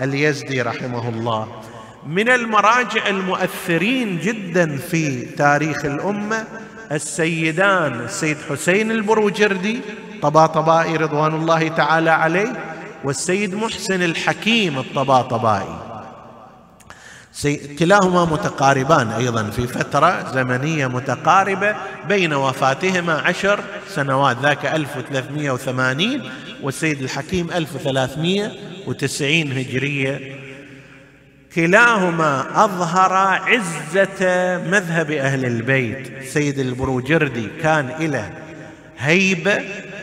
[0.02, 1.48] اليزدي رحمه الله.
[2.06, 6.46] من المراجع المؤثرين جدا في تاريخ الأمة
[6.92, 9.80] السيدان السيد حسين البروجردي
[10.22, 12.54] طباطبائي رضوان الله تعالى عليه
[13.04, 15.80] والسيد محسن الحكيم الطباطبائي.
[17.80, 21.76] كلاهما متقاربان أيضا في فترة زمنية متقاربة
[22.08, 23.60] بين وفاتهما عشر
[23.90, 26.22] سنوات ذاك 1380
[26.64, 30.41] والسيد الحكيم 1390 هجرية
[31.56, 36.24] كلاهما أظهر عزة مذهب أهل البيت.
[36.28, 38.30] سيد البروجردي كان له
[39.00, 39.62] هيبة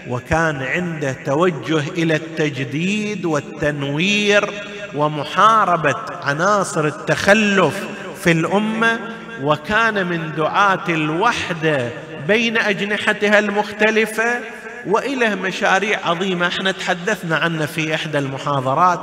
[0.09, 4.51] وكان عنده توجه إلى التجديد والتنوير
[4.95, 7.87] ومحاربة عناصر التخلف
[8.23, 8.99] في الأمة
[9.43, 11.89] وكان من دعاة الوحدة
[12.27, 14.41] بين أجنحتها المختلفة
[14.89, 16.47] وإلى مشاريع عظيمة.
[16.47, 19.01] إحنا تحدثنا عنها في إحدى المحاضرات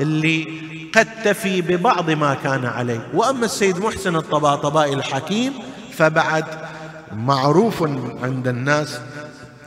[0.00, 0.46] اللي
[0.94, 3.08] قد تفي ببعض ما كان عليه.
[3.14, 5.52] وأما السيد محسن الطباطبائي الحكيم
[5.92, 6.44] فبعد
[7.12, 7.82] معروف
[8.22, 9.00] عند الناس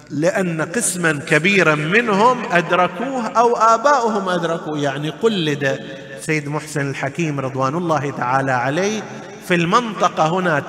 [0.09, 4.80] لأن قسما كبيرا منهم أدركوه أو آباؤهم أدركوه.
[4.80, 5.80] يعني قلد
[6.22, 9.01] سيد محسن الحكيم رضوان الله تعالى عليه
[9.47, 10.59] في المنطقة هنا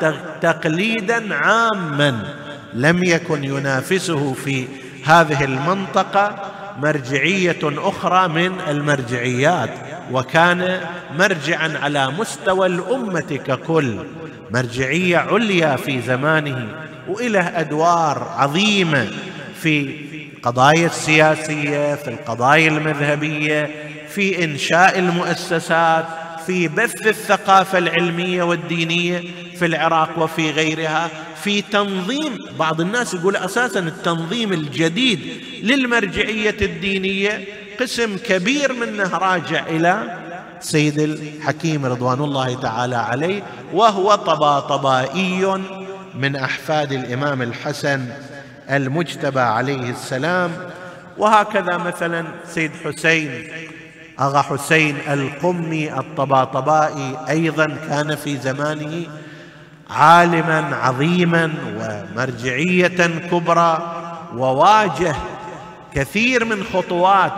[0.42, 2.34] تقليدا عاما
[2.74, 4.66] لم يكن ينافسه في
[5.04, 6.34] هذه المنطقة
[6.78, 9.70] مرجعية أخرى من المرجعيات
[10.12, 10.80] وكان
[11.18, 13.96] مرجعا على مستوى الأمة ككل
[14.50, 16.68] مرجعية عليا في زمانه
[17.08, 19.08] وإله أدوار عظيمة
[19.60, 20.04] في
[20.36, 23.70] القضايا السياسية في القضايا المذهبية
[24.08, 26.04] في إنشاء المؤسسات
[26.46, 29.22] في بث الثقافة العلمية والدينية
[29.58, 31.10] في العراق وفي غيرها
[31.42, 35.20] في تنظيم بعض الناس يقول أساسا التنظيم الجديد
[35.62, 37.44] للمرجعية الدينية
[37.80, 40.18] قسم كبير منه راجع إلى
[40.60, 43.42] سيد الحكيم رضوان الله تعالى عليه
[43.72, 45.54] وهو طباطبائي
[46.14, 48.06] من أحفاد الإمام الحسن
[48.70, 50.50] المجتبى عليه السلام
[51.18, 53.44] وهكذا مثلا سيد حسين
[54.20, 59.06] أغا حسين القمي الطباطبائي أيضا كان في زمانه
[59.90, 63.94] عالما عظيما ومرجعية كبرى
[64.36, 65.14] وواجه
[65.94, 67.32] كثير من خطوات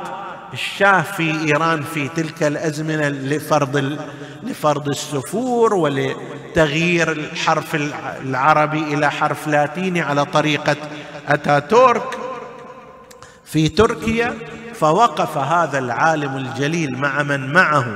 [0.53, 3.99] الشاه في إيران في تلك الأزمنة لفرض
[4.43, 7.75] لفرض السفور ولتغيير الحرف
[8.25, 10.77] العربي إلى حرف لاتيني على طريقة
[11.29, 12.19] أتاتورك.
[13.45, 14.35] في تركيا
[14.81, 17.87] فوقف هذا العالم الجليل مع من معه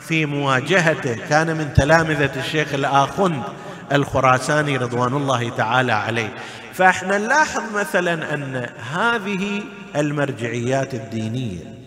[0.00, 1.16] في مواجهته.
[1.28, 3.42] كان من تلامذة الشيخ الاخند
[3.92, 6.32] الخراساني رضوان الله تعالى عليه.
[6.78, 9.62] فإحنا نلاحظ مثلا أن هذه
[9.96, 11.78] المرجعيات الدينية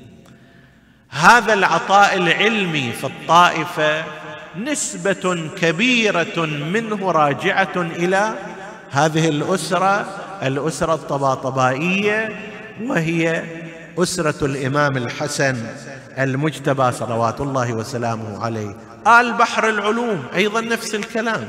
[1.09, 4.03] هذا العطاء العلمي في الطائفة
[4.57, 8.33] نسبة كبيرة منه راجعة إلى
[8.91, 10.05] هذه الأسرة
[10.43, 12.35] الأسرة الطباطبائية
[12.83, 13.43] وهي
[13.97, 15.57] أسرة الإمام الحسن
[16.19, 18.75] المجتبى صلوات الله وسلامه عليه.
[19.07, 21.47] آل بحر العلوم أيضا نفس الكلام.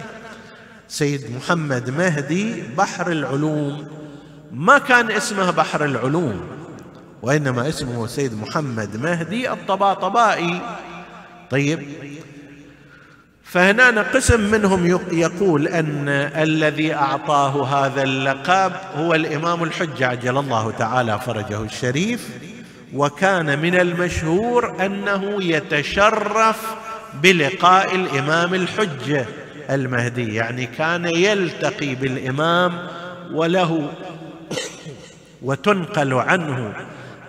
[0.88, 3.88] سيد محمد مهدي بحر العلوم.
[4.52, 6.40] ما كان اسمه بحر العلوم
[7.22, 10.60] وإنما اسمه سيد محمد مهدي الطباطبائي.
[11.50, 11.82] طيب
[13.52, 21.20] فهنا قسم منهم يقول أن الذي أعطاه هذا اللقب هو الإمام الحجة عجل الله تعالى
[21.20, 22.28] فرجه الشريف.
[22.94, 26.74] وكان من المشهور أنه يتشرف
[27.22, 29.26] بلقاء الإمام الحجة
[29.70, 32.88] المهدي يعني كان يلتقي بالإمام
[33.32, 33.90] وله
[35.42, 36.72] وتنقل عنه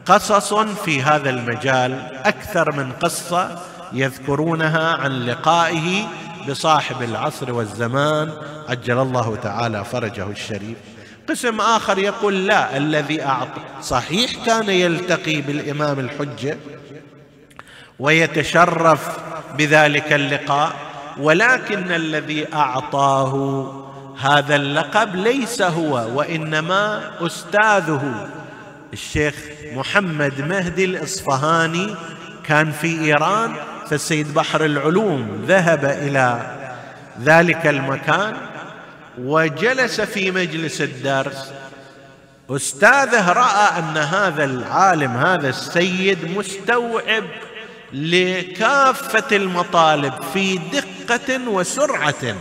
[0.05, 1.93] قصص في هذا المجال
[2.25, 3.72] أكثر من قصة.
[3.93, 6.07] يذكرونها عن لقائه
[6.49, 8.31] بصاحب العصر والزمان.
[8.69, 10.77] عجل الله تعالى فرجه الشريف.
[11.29, 13.61] قسم آخر يقول لا الذي أعطى.
[13.81, 16.57] صحيح كان يلتقي بالإمام الحجة
[17.99, 19.17] ويتشرف
[19.57, 20.73] بذلك اللقاء
[21.19, 23.71] ولكن الذي أعطاه
[24.19, 28.29] هذا اللقب ليس هو وإنما أستاذه
[28.93, 29.35] الشيخ
[29.73, 31.95] محمد مهدي الإصفهاني.
[32.43, 33.55] كان في إيران
[33.89, 36.55] فالسيد بحر العلوم ذهب إلى
[37.21, 38.37] ذلك المكان
[39.17, 41.51] وجلس في مجلس الدرس.
[42.49, 47.23] أستاذه رأى أن هذا العالم هذا السيد مستوعب
[47.93, 52.35] لكافة المطالب في دقة وسرعة.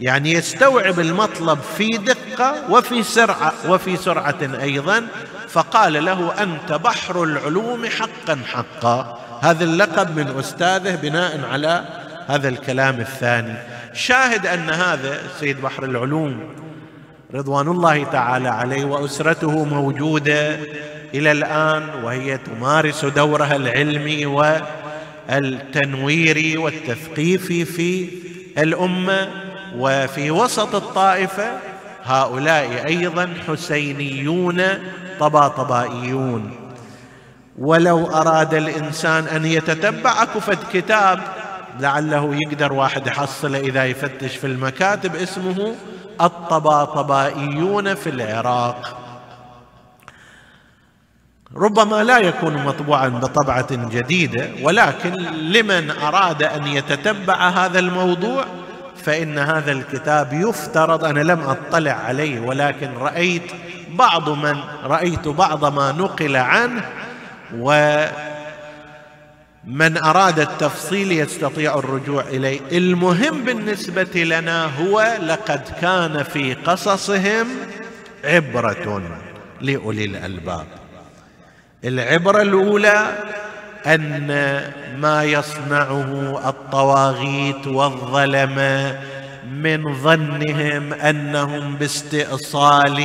[0.00, 5.06] يعني يستوعب المطلب في دقة وفي سرعة وفي سرعة أيضا.
[5.48, 9.23] فقال له أنت بحر العلوم حقا حقا.
[9.40, 11.84] هذا اللقب من أستاذه بناء على
[12.26, 13.54] هذا الكلام الثاني.
[13.92, 16.40] شاهد أن هذا سيد بحر العلوم
[17.34, 20.58] رضوان الله تعالى عليه وأسرته موجودة
[21.14, 24.26] إلى الآن وهي تمارس دورها العلمي
[25.28, 28.08] والتنويري والتثقيفي في
[28.58, 29.28] الأمة
[29.76, 31.58] وفي وسط الطائفة
[32.04, 34.62] هؤلاء أيضا حسينيون
[35.20, 36.63] طباطبائيون.
[37.58, 41.20] ولو أراد الإنسان أن يتتبع اكفت كتاب
[41.80, 45.74] لعله يقدر واحد يحصله إذا يفتش في المكاتب اسمه
[46.20, 49.00] الطباطبائيون في العراق.
[51.56, 58.44] ربما لا يكون مطبوعا بطبعة جديدة ولكن لمن أراد أن يتتبع هذا الموضوع
[58.96, 63.52] فإن هذا الكتاب يفترض أنا لم أطلع عليه ولكن رأيت
[63.88, 66.84] بعض من رأيت بعض ما نقل عنه
[69.64, 72.60] من أراد التفصيل يستطيع الرجوع إليه.
[72.72, 77.46] المهم بالنسبة لنا هو لقد كان في قصصهم
[78.24, 79.02] عبرة
[79.60, 80.66] لأولي الألباب.
[81.84, 83.18] العبرة الأولى
[83.86, 84.26] أن
[84.98, 89.00] ما يصنعه الطواغيت والظلمه
[89.50, 93.04] من ظنهم أنهم باستئصال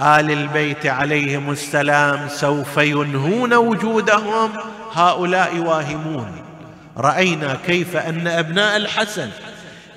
[0.00, 4.52] آل البيت عليهم السلام سوف ينهون وجودهم.
[4.92, 6.32] هؤلاء واهمون.
[6.96, 9.30] رأينا كيف أن أبناء الحسن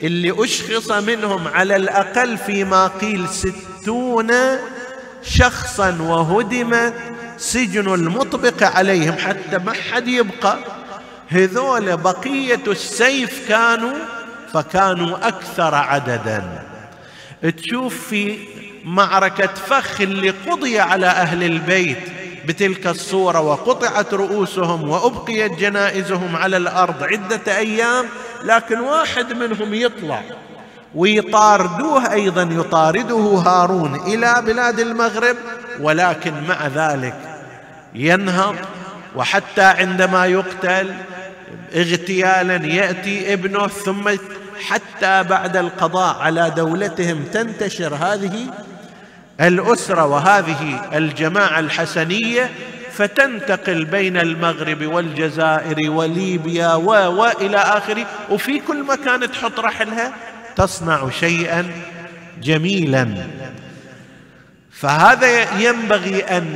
[0.04, 4.32] اللي أشخص منهم على الأقل فيما قيل ستون
[5.24, 6.94] شخصا وهدمت
[7.38, 10.58] سجن المطبق عليهم حتى ما حد يبقى.
[11.28, 13.98] هذول بقية السيف كانوا
[14.54, 16.64] فكانوا أكثر عددا.
[17.58, 18.38] تشوف في
[18.86, 21.98] معركة فخ اللي قضي على أهل البيت.
[22.46, 28.06] بتلك الصورة وقطعت رؤوسهم وأبقيت جنائزهم على الأرض عدة أيام
[28.44, 30.22] لكن واحد منهم يطلع.
[30.96, 35.36] ويطاردوه أيضا يطارده هارون إلى بلاد المغرب
[35.80, 37.16] ولكن مع ذلك
[37.94, 38.56] ينهض.
[39.16, 40.94] وحتى عندما يقتل
[41.76, 44.10] اغتيالا يأتي ابنه ثم
[44.68, 48.48] حتى بعد القضاء على دولتهم تنتشر هذه
[49.42, 52.50] الأسرة وهذه الجماعة الحسنية
[52.92, 56.90] فتنتقل بين المغرب والجزائر وليبيا و
[57.22, 60.14] والى آخره وفي كل مكان تحط رحلها
[60.56, 61.72] تصنع شيئا
[62.42, 63.28] جميلا.
[64.72, 66.56] فهذا ينبغي أن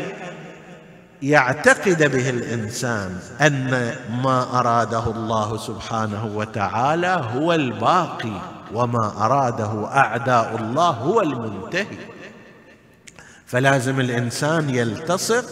[1.21, 8.41] يعتقد به الإنسان أن ما أراده الله سبحانه وتعالى هو الباقي
[8.73, 12.14] وما أراده أعداء الله هو المنتهي.
[13.47, 15.45] فلازم الإنسان يلتصق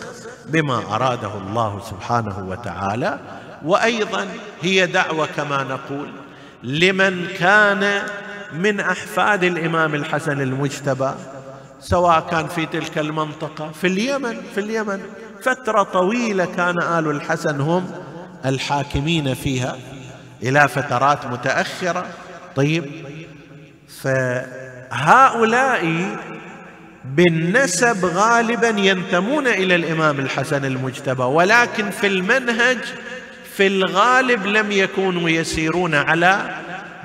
[0.46, 3.20] بما أراده الله سبحانه وتعالى
[3.66, 4.28] وأيضا
[4.62, 6.08] هي دعوة كما نقول
[6.64, 8.02] لمن كان
[8.54, 11.12] من أحفاد الإمام الحسن المجتبى
[11.80, 15.00] سواء كان في تلك المنطقة في اليمن في اليمن
[15.42, 17.92] فترة طويلة كان آل الحسن هم
[18.46, 19.78] الحاكمين فيها
[20.44, 22.06] إلى فترات متأخرة.
[22.56, 22.86] طيب
[24.02, 25.86] فهؤلاء
[27.06, 32.78] بالنسب غالبا ينتمون إلى الإمام الحسن المجتبى ولكن في المنهج
[33.58, 36.56] في الغالب لم يكونوا يسيرون على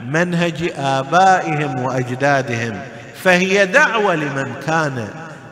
[0.07, 2.81] منهج آبائهم وأجدادهم.
[3.23, 5.09] فهي دعوة لمن كان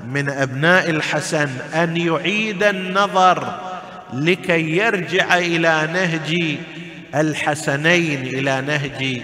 [0.09, 3.61] من أبناء الحسن أن يعيد النظر
[4.13, 6.57] لكي يرجع إلى نهج
[7.15, 9.23] الحسنين إلى نهج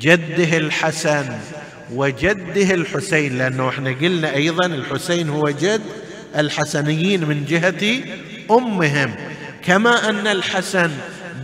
[0.00, 1.24] جده الحسن.
[1.92, 5.82] وجده الحسين لأنه إحنا قلنا أيضا الحسين هو جد
[6.36, 8.00] الحسنيين من جهة
[8.50, 9.14] أمهم.
[9.64, 10.90] كما أن الحسن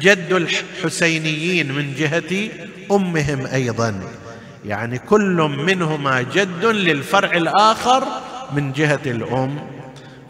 [0.01, 2.49] جد الحسينيين من جهة
[2.93, 4.01] أمهم أيضا.
[4.67, 8.05] يعني كل منهما جد للفرع الآخر
[8.53, 9.59] من جهة الأم.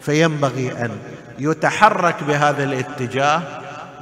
[0.01, 0.91] فينبغي أن
[1.39, 3.41] يتحرك بهذا الاتجاه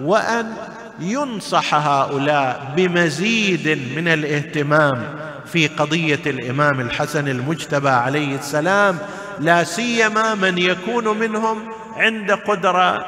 [0.01, 0.53] وأن
[0.99, 5.03] ينصح هؤلاء بمزيد من الاهتمام
[5.45, 8.97] في قضية الإمام الحسن المجتبى عليه السلام
[9.39, 11.57] لا سيما من يكون منهم
[11.97, 13.05] عند قدرة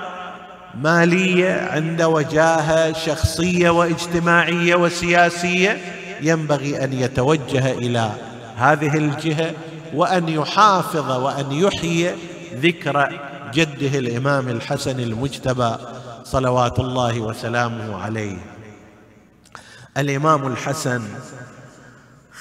[0.81, 5.77] مالية عند وجاهة شخصية واجتماعية وسياسية.
[6.21, 8.11] ينبغي أن يتوجه إلى
[8.57, 9.53] هذه الجهة
[9.93, 12.11] وأن يحافظ وأن يحيي
[12.55, 13.19] ذكر
[13.53, 15.75] جده الإمام الحسن المجتبى
[16.35, 18.37] صلوات الله وسلامه عليه.
[19.97, 21.01] الإمام الحسن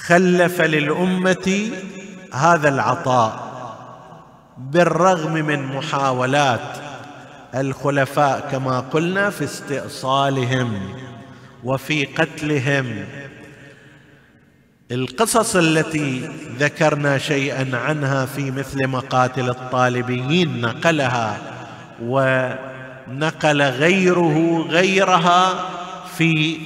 [0.05, 1.71] خلف للأمة
[2.33, 3.39] هذا العطاء
[4.57, 6.77] بالرغم من محاولات
[7.55, 10.95] الخلفاء كما قلنا في استئصالهم
[11.63, 13.05] وفي قتلهم.
[14.91, 16.29] القصص التي
[16.59, 21.37] ذكرنا شيئا عنها في مثل مقاتل الطالبيين نقلها
[23.07, 25.69] ونقل غيره غيرها
[26.17, 26.57] في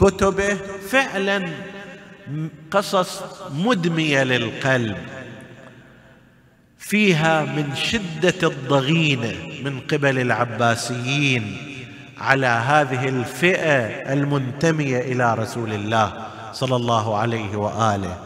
[0.00, 0.54] كتبه
[0.90, 1.48] فعلا
[2.70, 3.22] قصص
[3.54, 4.96] مدمية للقلب
[6.78, 11.56] فيها من شدة الضغينة من قبل العباسيين
[12.18, 16.12] على هذه الفئة المنتمية إلى رسول الله
[16.52, 18.16] صلى الله عليه وآله.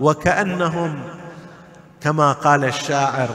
[0.00, 1.02] وكأنهم
[2.00, 3.28] كما قال الشاعر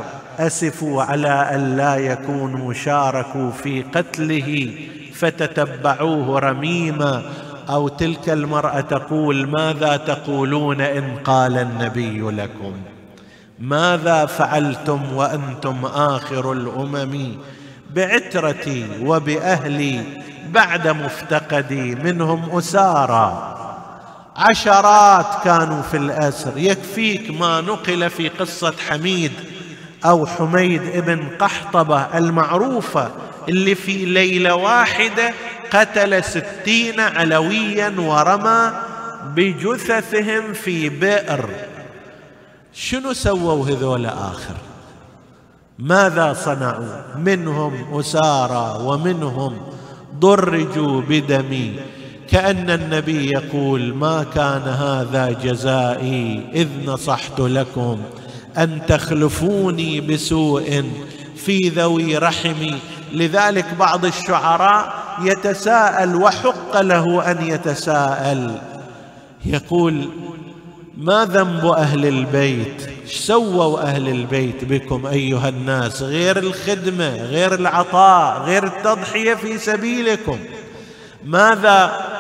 [0.48, 4.74] أسفوا على أن لا يكونوا شاركوا في قتله
[5.14, 7.22] فتتبعوه رميما
[7.70, 12.74] أو تلك المرأة تقول ماذا تقولون إن قال النبي لكم؟
[13.60, 17.36] ماذا فعلتم وأنتم آخر الأمم
[17.96, 20.04] بعترتي وبأهلي
[20.50, 23.58] بعد مفتقدي؟ منهم أسارى.
[24.36, 26.52] عشرات كانوا في الأسر.
[26.56, 29.32] يكفيك ما نقل في قصة حميد.
[30.06, 33.12] أو حميد ابن قحطبة المعروفة
[33.50, 35.34] اللي في ليلة واحدة
[35.74, 38.72] قتل ستين علويا ورمى
[39.36, 41.50] بجثثهم في بئر.
[42.74, 44.56] شنو سووا هذول آخر؟
[45.80, 49.58] ماذا صنعوا؟ منهم أسارى ومنهم
[50.20, 51.76] ضرجوا بدمي
[52.30, 58.02] كأن النبي يقول ما كان هذا جزائي إذ نصحت لكم
[58.58, 60.84] أن تخلفوني بسوء
[61.36, 62.80] في ذوي رحمي
[63.14, 68.62] لذلك بعض الشعراء يتساءل وحق له أن يتساءل.
[69.46, 70.10] يقول
[70.98, 78.64] ما ذنب أهل البيت؟ سووا أهل البيت بكم أيها الناس؟ غير الخدمة غير العطاء غير
[78.64, 80.40] التضحية في سبيلكم.
[81.26, 82.11] ماذا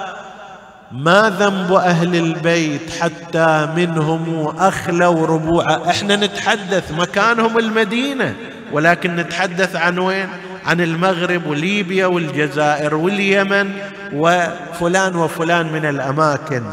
[0.93, 8.35] ما ذنب أهل البيت حتى منهم أخلوا ربوعا إحنا نتحدث مكانهم المدينة
[8.71, 10.27] ولكن نتحدث عن وين؟
[10.65, 13.71] عن المغرب وليبيا والجزائر واليمن
[14.13, 16.63] وفلان وفلان من الأماكن.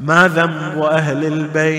[0.00, 1.70] ما ذنب أهل البيت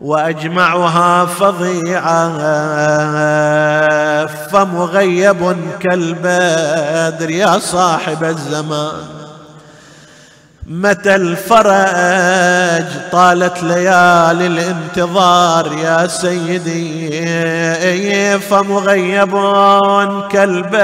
[0.00, 2.38] وأجمعها فظيعه
[4.52, 9.23] فمغيب كالبدر يا صاحب الزمان.
[10.66, 17.10] متى الفرج طالت ليالي الانتظار يا سيدي
[18.38, 19.34] فمغيب
[20.32, 20.74] كالبدر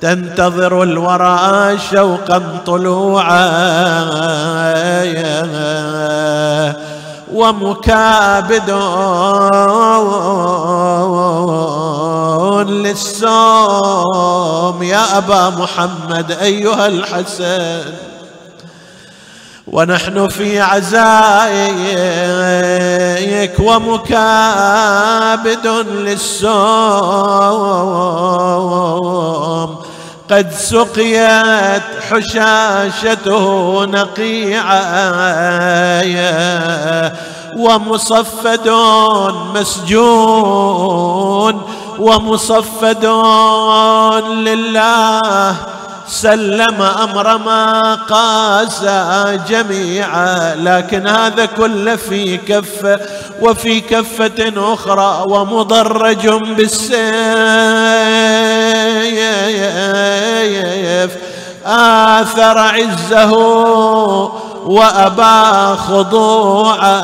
[0.00, 3.52] تنتظر الورى شوقا طلوعا.
[7.32, 8.70] ومكابد
[13.92, 17.82] للسوم يا أبا محمد أيها الحسن
[19.66, 21.52] ونحن في عزائك
[23.60, 26.52] ومكابد للسوم
[30.30, 34.82] قد سقيت حشاشته نقيعا
[37.56, 38.68] ومصفد
[39.54, 41.62] مسجون
[41.98, 43.04] ومصفد
[44.26, 45.56] لله
[46.08, 48.84] سلم أمر ما قاس
[49.48, 53.00] جميعا لكن هذا كله في كفه
[53.40, 57.02] وفي كفة أخرى ومضرج بالسيف
[61.66, 63.32] آثر عزه
[64.66, 67.00] وأبى خضوعا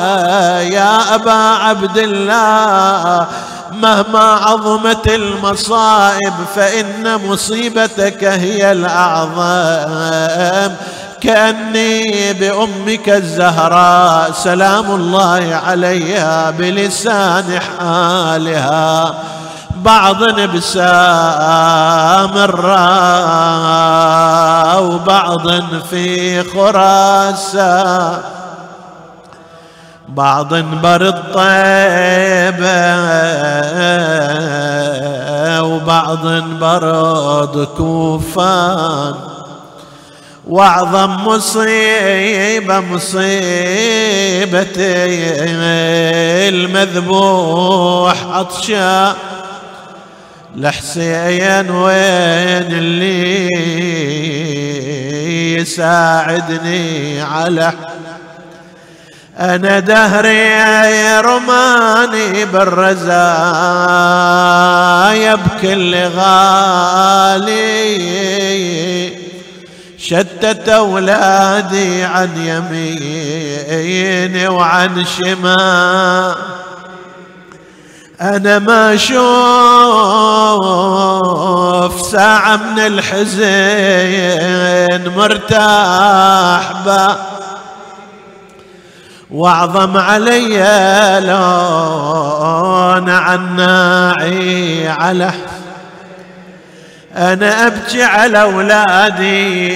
[0.60, 3.26] يا أبا عبد الله
[3.72, 10.74] مهما عظمت المصائب فإن مصيبتك هي الأعظم.
[11.20, 19.14] كأني بأمك الزهراء سلام الله عليها بلسان حالها.
[19.82, 20.78] بعض بسام
[22.36, 23.68] الراء
[24.82, 25.50] وبعض
[25.90, 28.18] في خراسان
[30.08, 32.98] بعض برد طيبة
[35.62, 36.26] وبعض
[36.60, 39.14] برد كوفان.
[40.48, 43.28] وأعظم مصيبة مصيبتي
[46.48, 49.12] المذبوح عطشان.
[50.58, 53.48] لحسين وين اللي
[55.54, 57.72] يساعدني على
[59.38, 63.14] أنا دهري رماني بالرزايا
[65.34, 67.58] بكل غالي.
[69.98, 76.36] شتت أولادي عن يميني وعن شمال.
[78.20, 79.20] أنا ما أشوف
[82.10, 83.42] ساعة من الحزن
[85.16, 87.16] مرتاح بقى
[89.30, 90.58] واعظم علي
[91.20, 95.30] لون عناعي على.
[97.16, 99.68] أنا أبكي على أولادي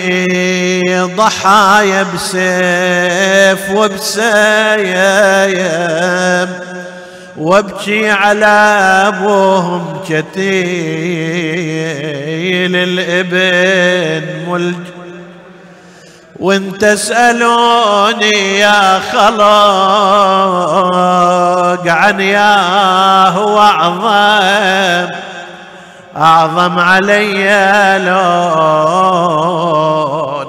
[1.00, 4.22] ضحايا بسيف وبسيم.
[7.36, 8.46] وابكي على
[9.08, 10.22] أبوهم كتيل
[12.76, 14.86] الإبن ملج
[16.40, 19.42] وإن تسألوني يا خلق
[21.88, 25.08] عن يا هو أعظم
[26.16, 29.32] أعظم علي لون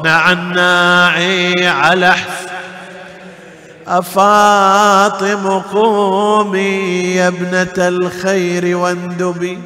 [0.07, 2.42] عناعي على حس
[3.87, 9.57] أفاطم قومي يا ابنة الخير واندبي.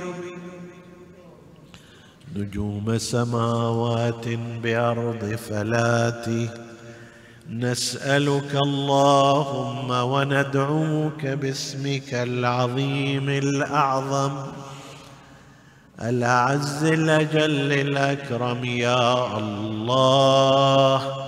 [2.36, 4.28] نجوم سماوات
[4.64, 6.50] بأرض فلاتي.
[7.52, 14.32] نسألك اللهم وندعوك باسمك العظيم الأعظم.
[16.02, 21.28] الأعز الأجل الأكرم يا الله.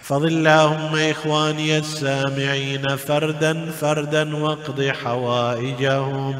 [0.00, 6.34] احفظ اللهم إخواني السامعين فردا فردا واقض حوائجهم.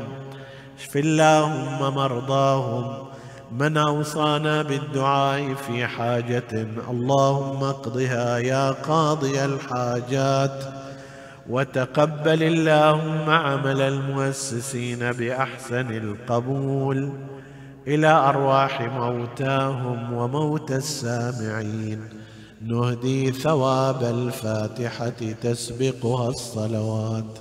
[0.78, 3.06] اشف اللهم مرضاهم.
[3.52, 10.64] من أوصانا بالدعاء في حاجة اللهم اقضها يا قاضي الحاجات.
[11.48, 17.12] وتقبل اللهم عمل المؤسسين بأحسن القبول.
[17.86, 22.19] إلى أرواح موتاهم وموتى السامعين.
[22.62, 27.38] نهدي ثواب الفاتحة تسبقها الصلوات.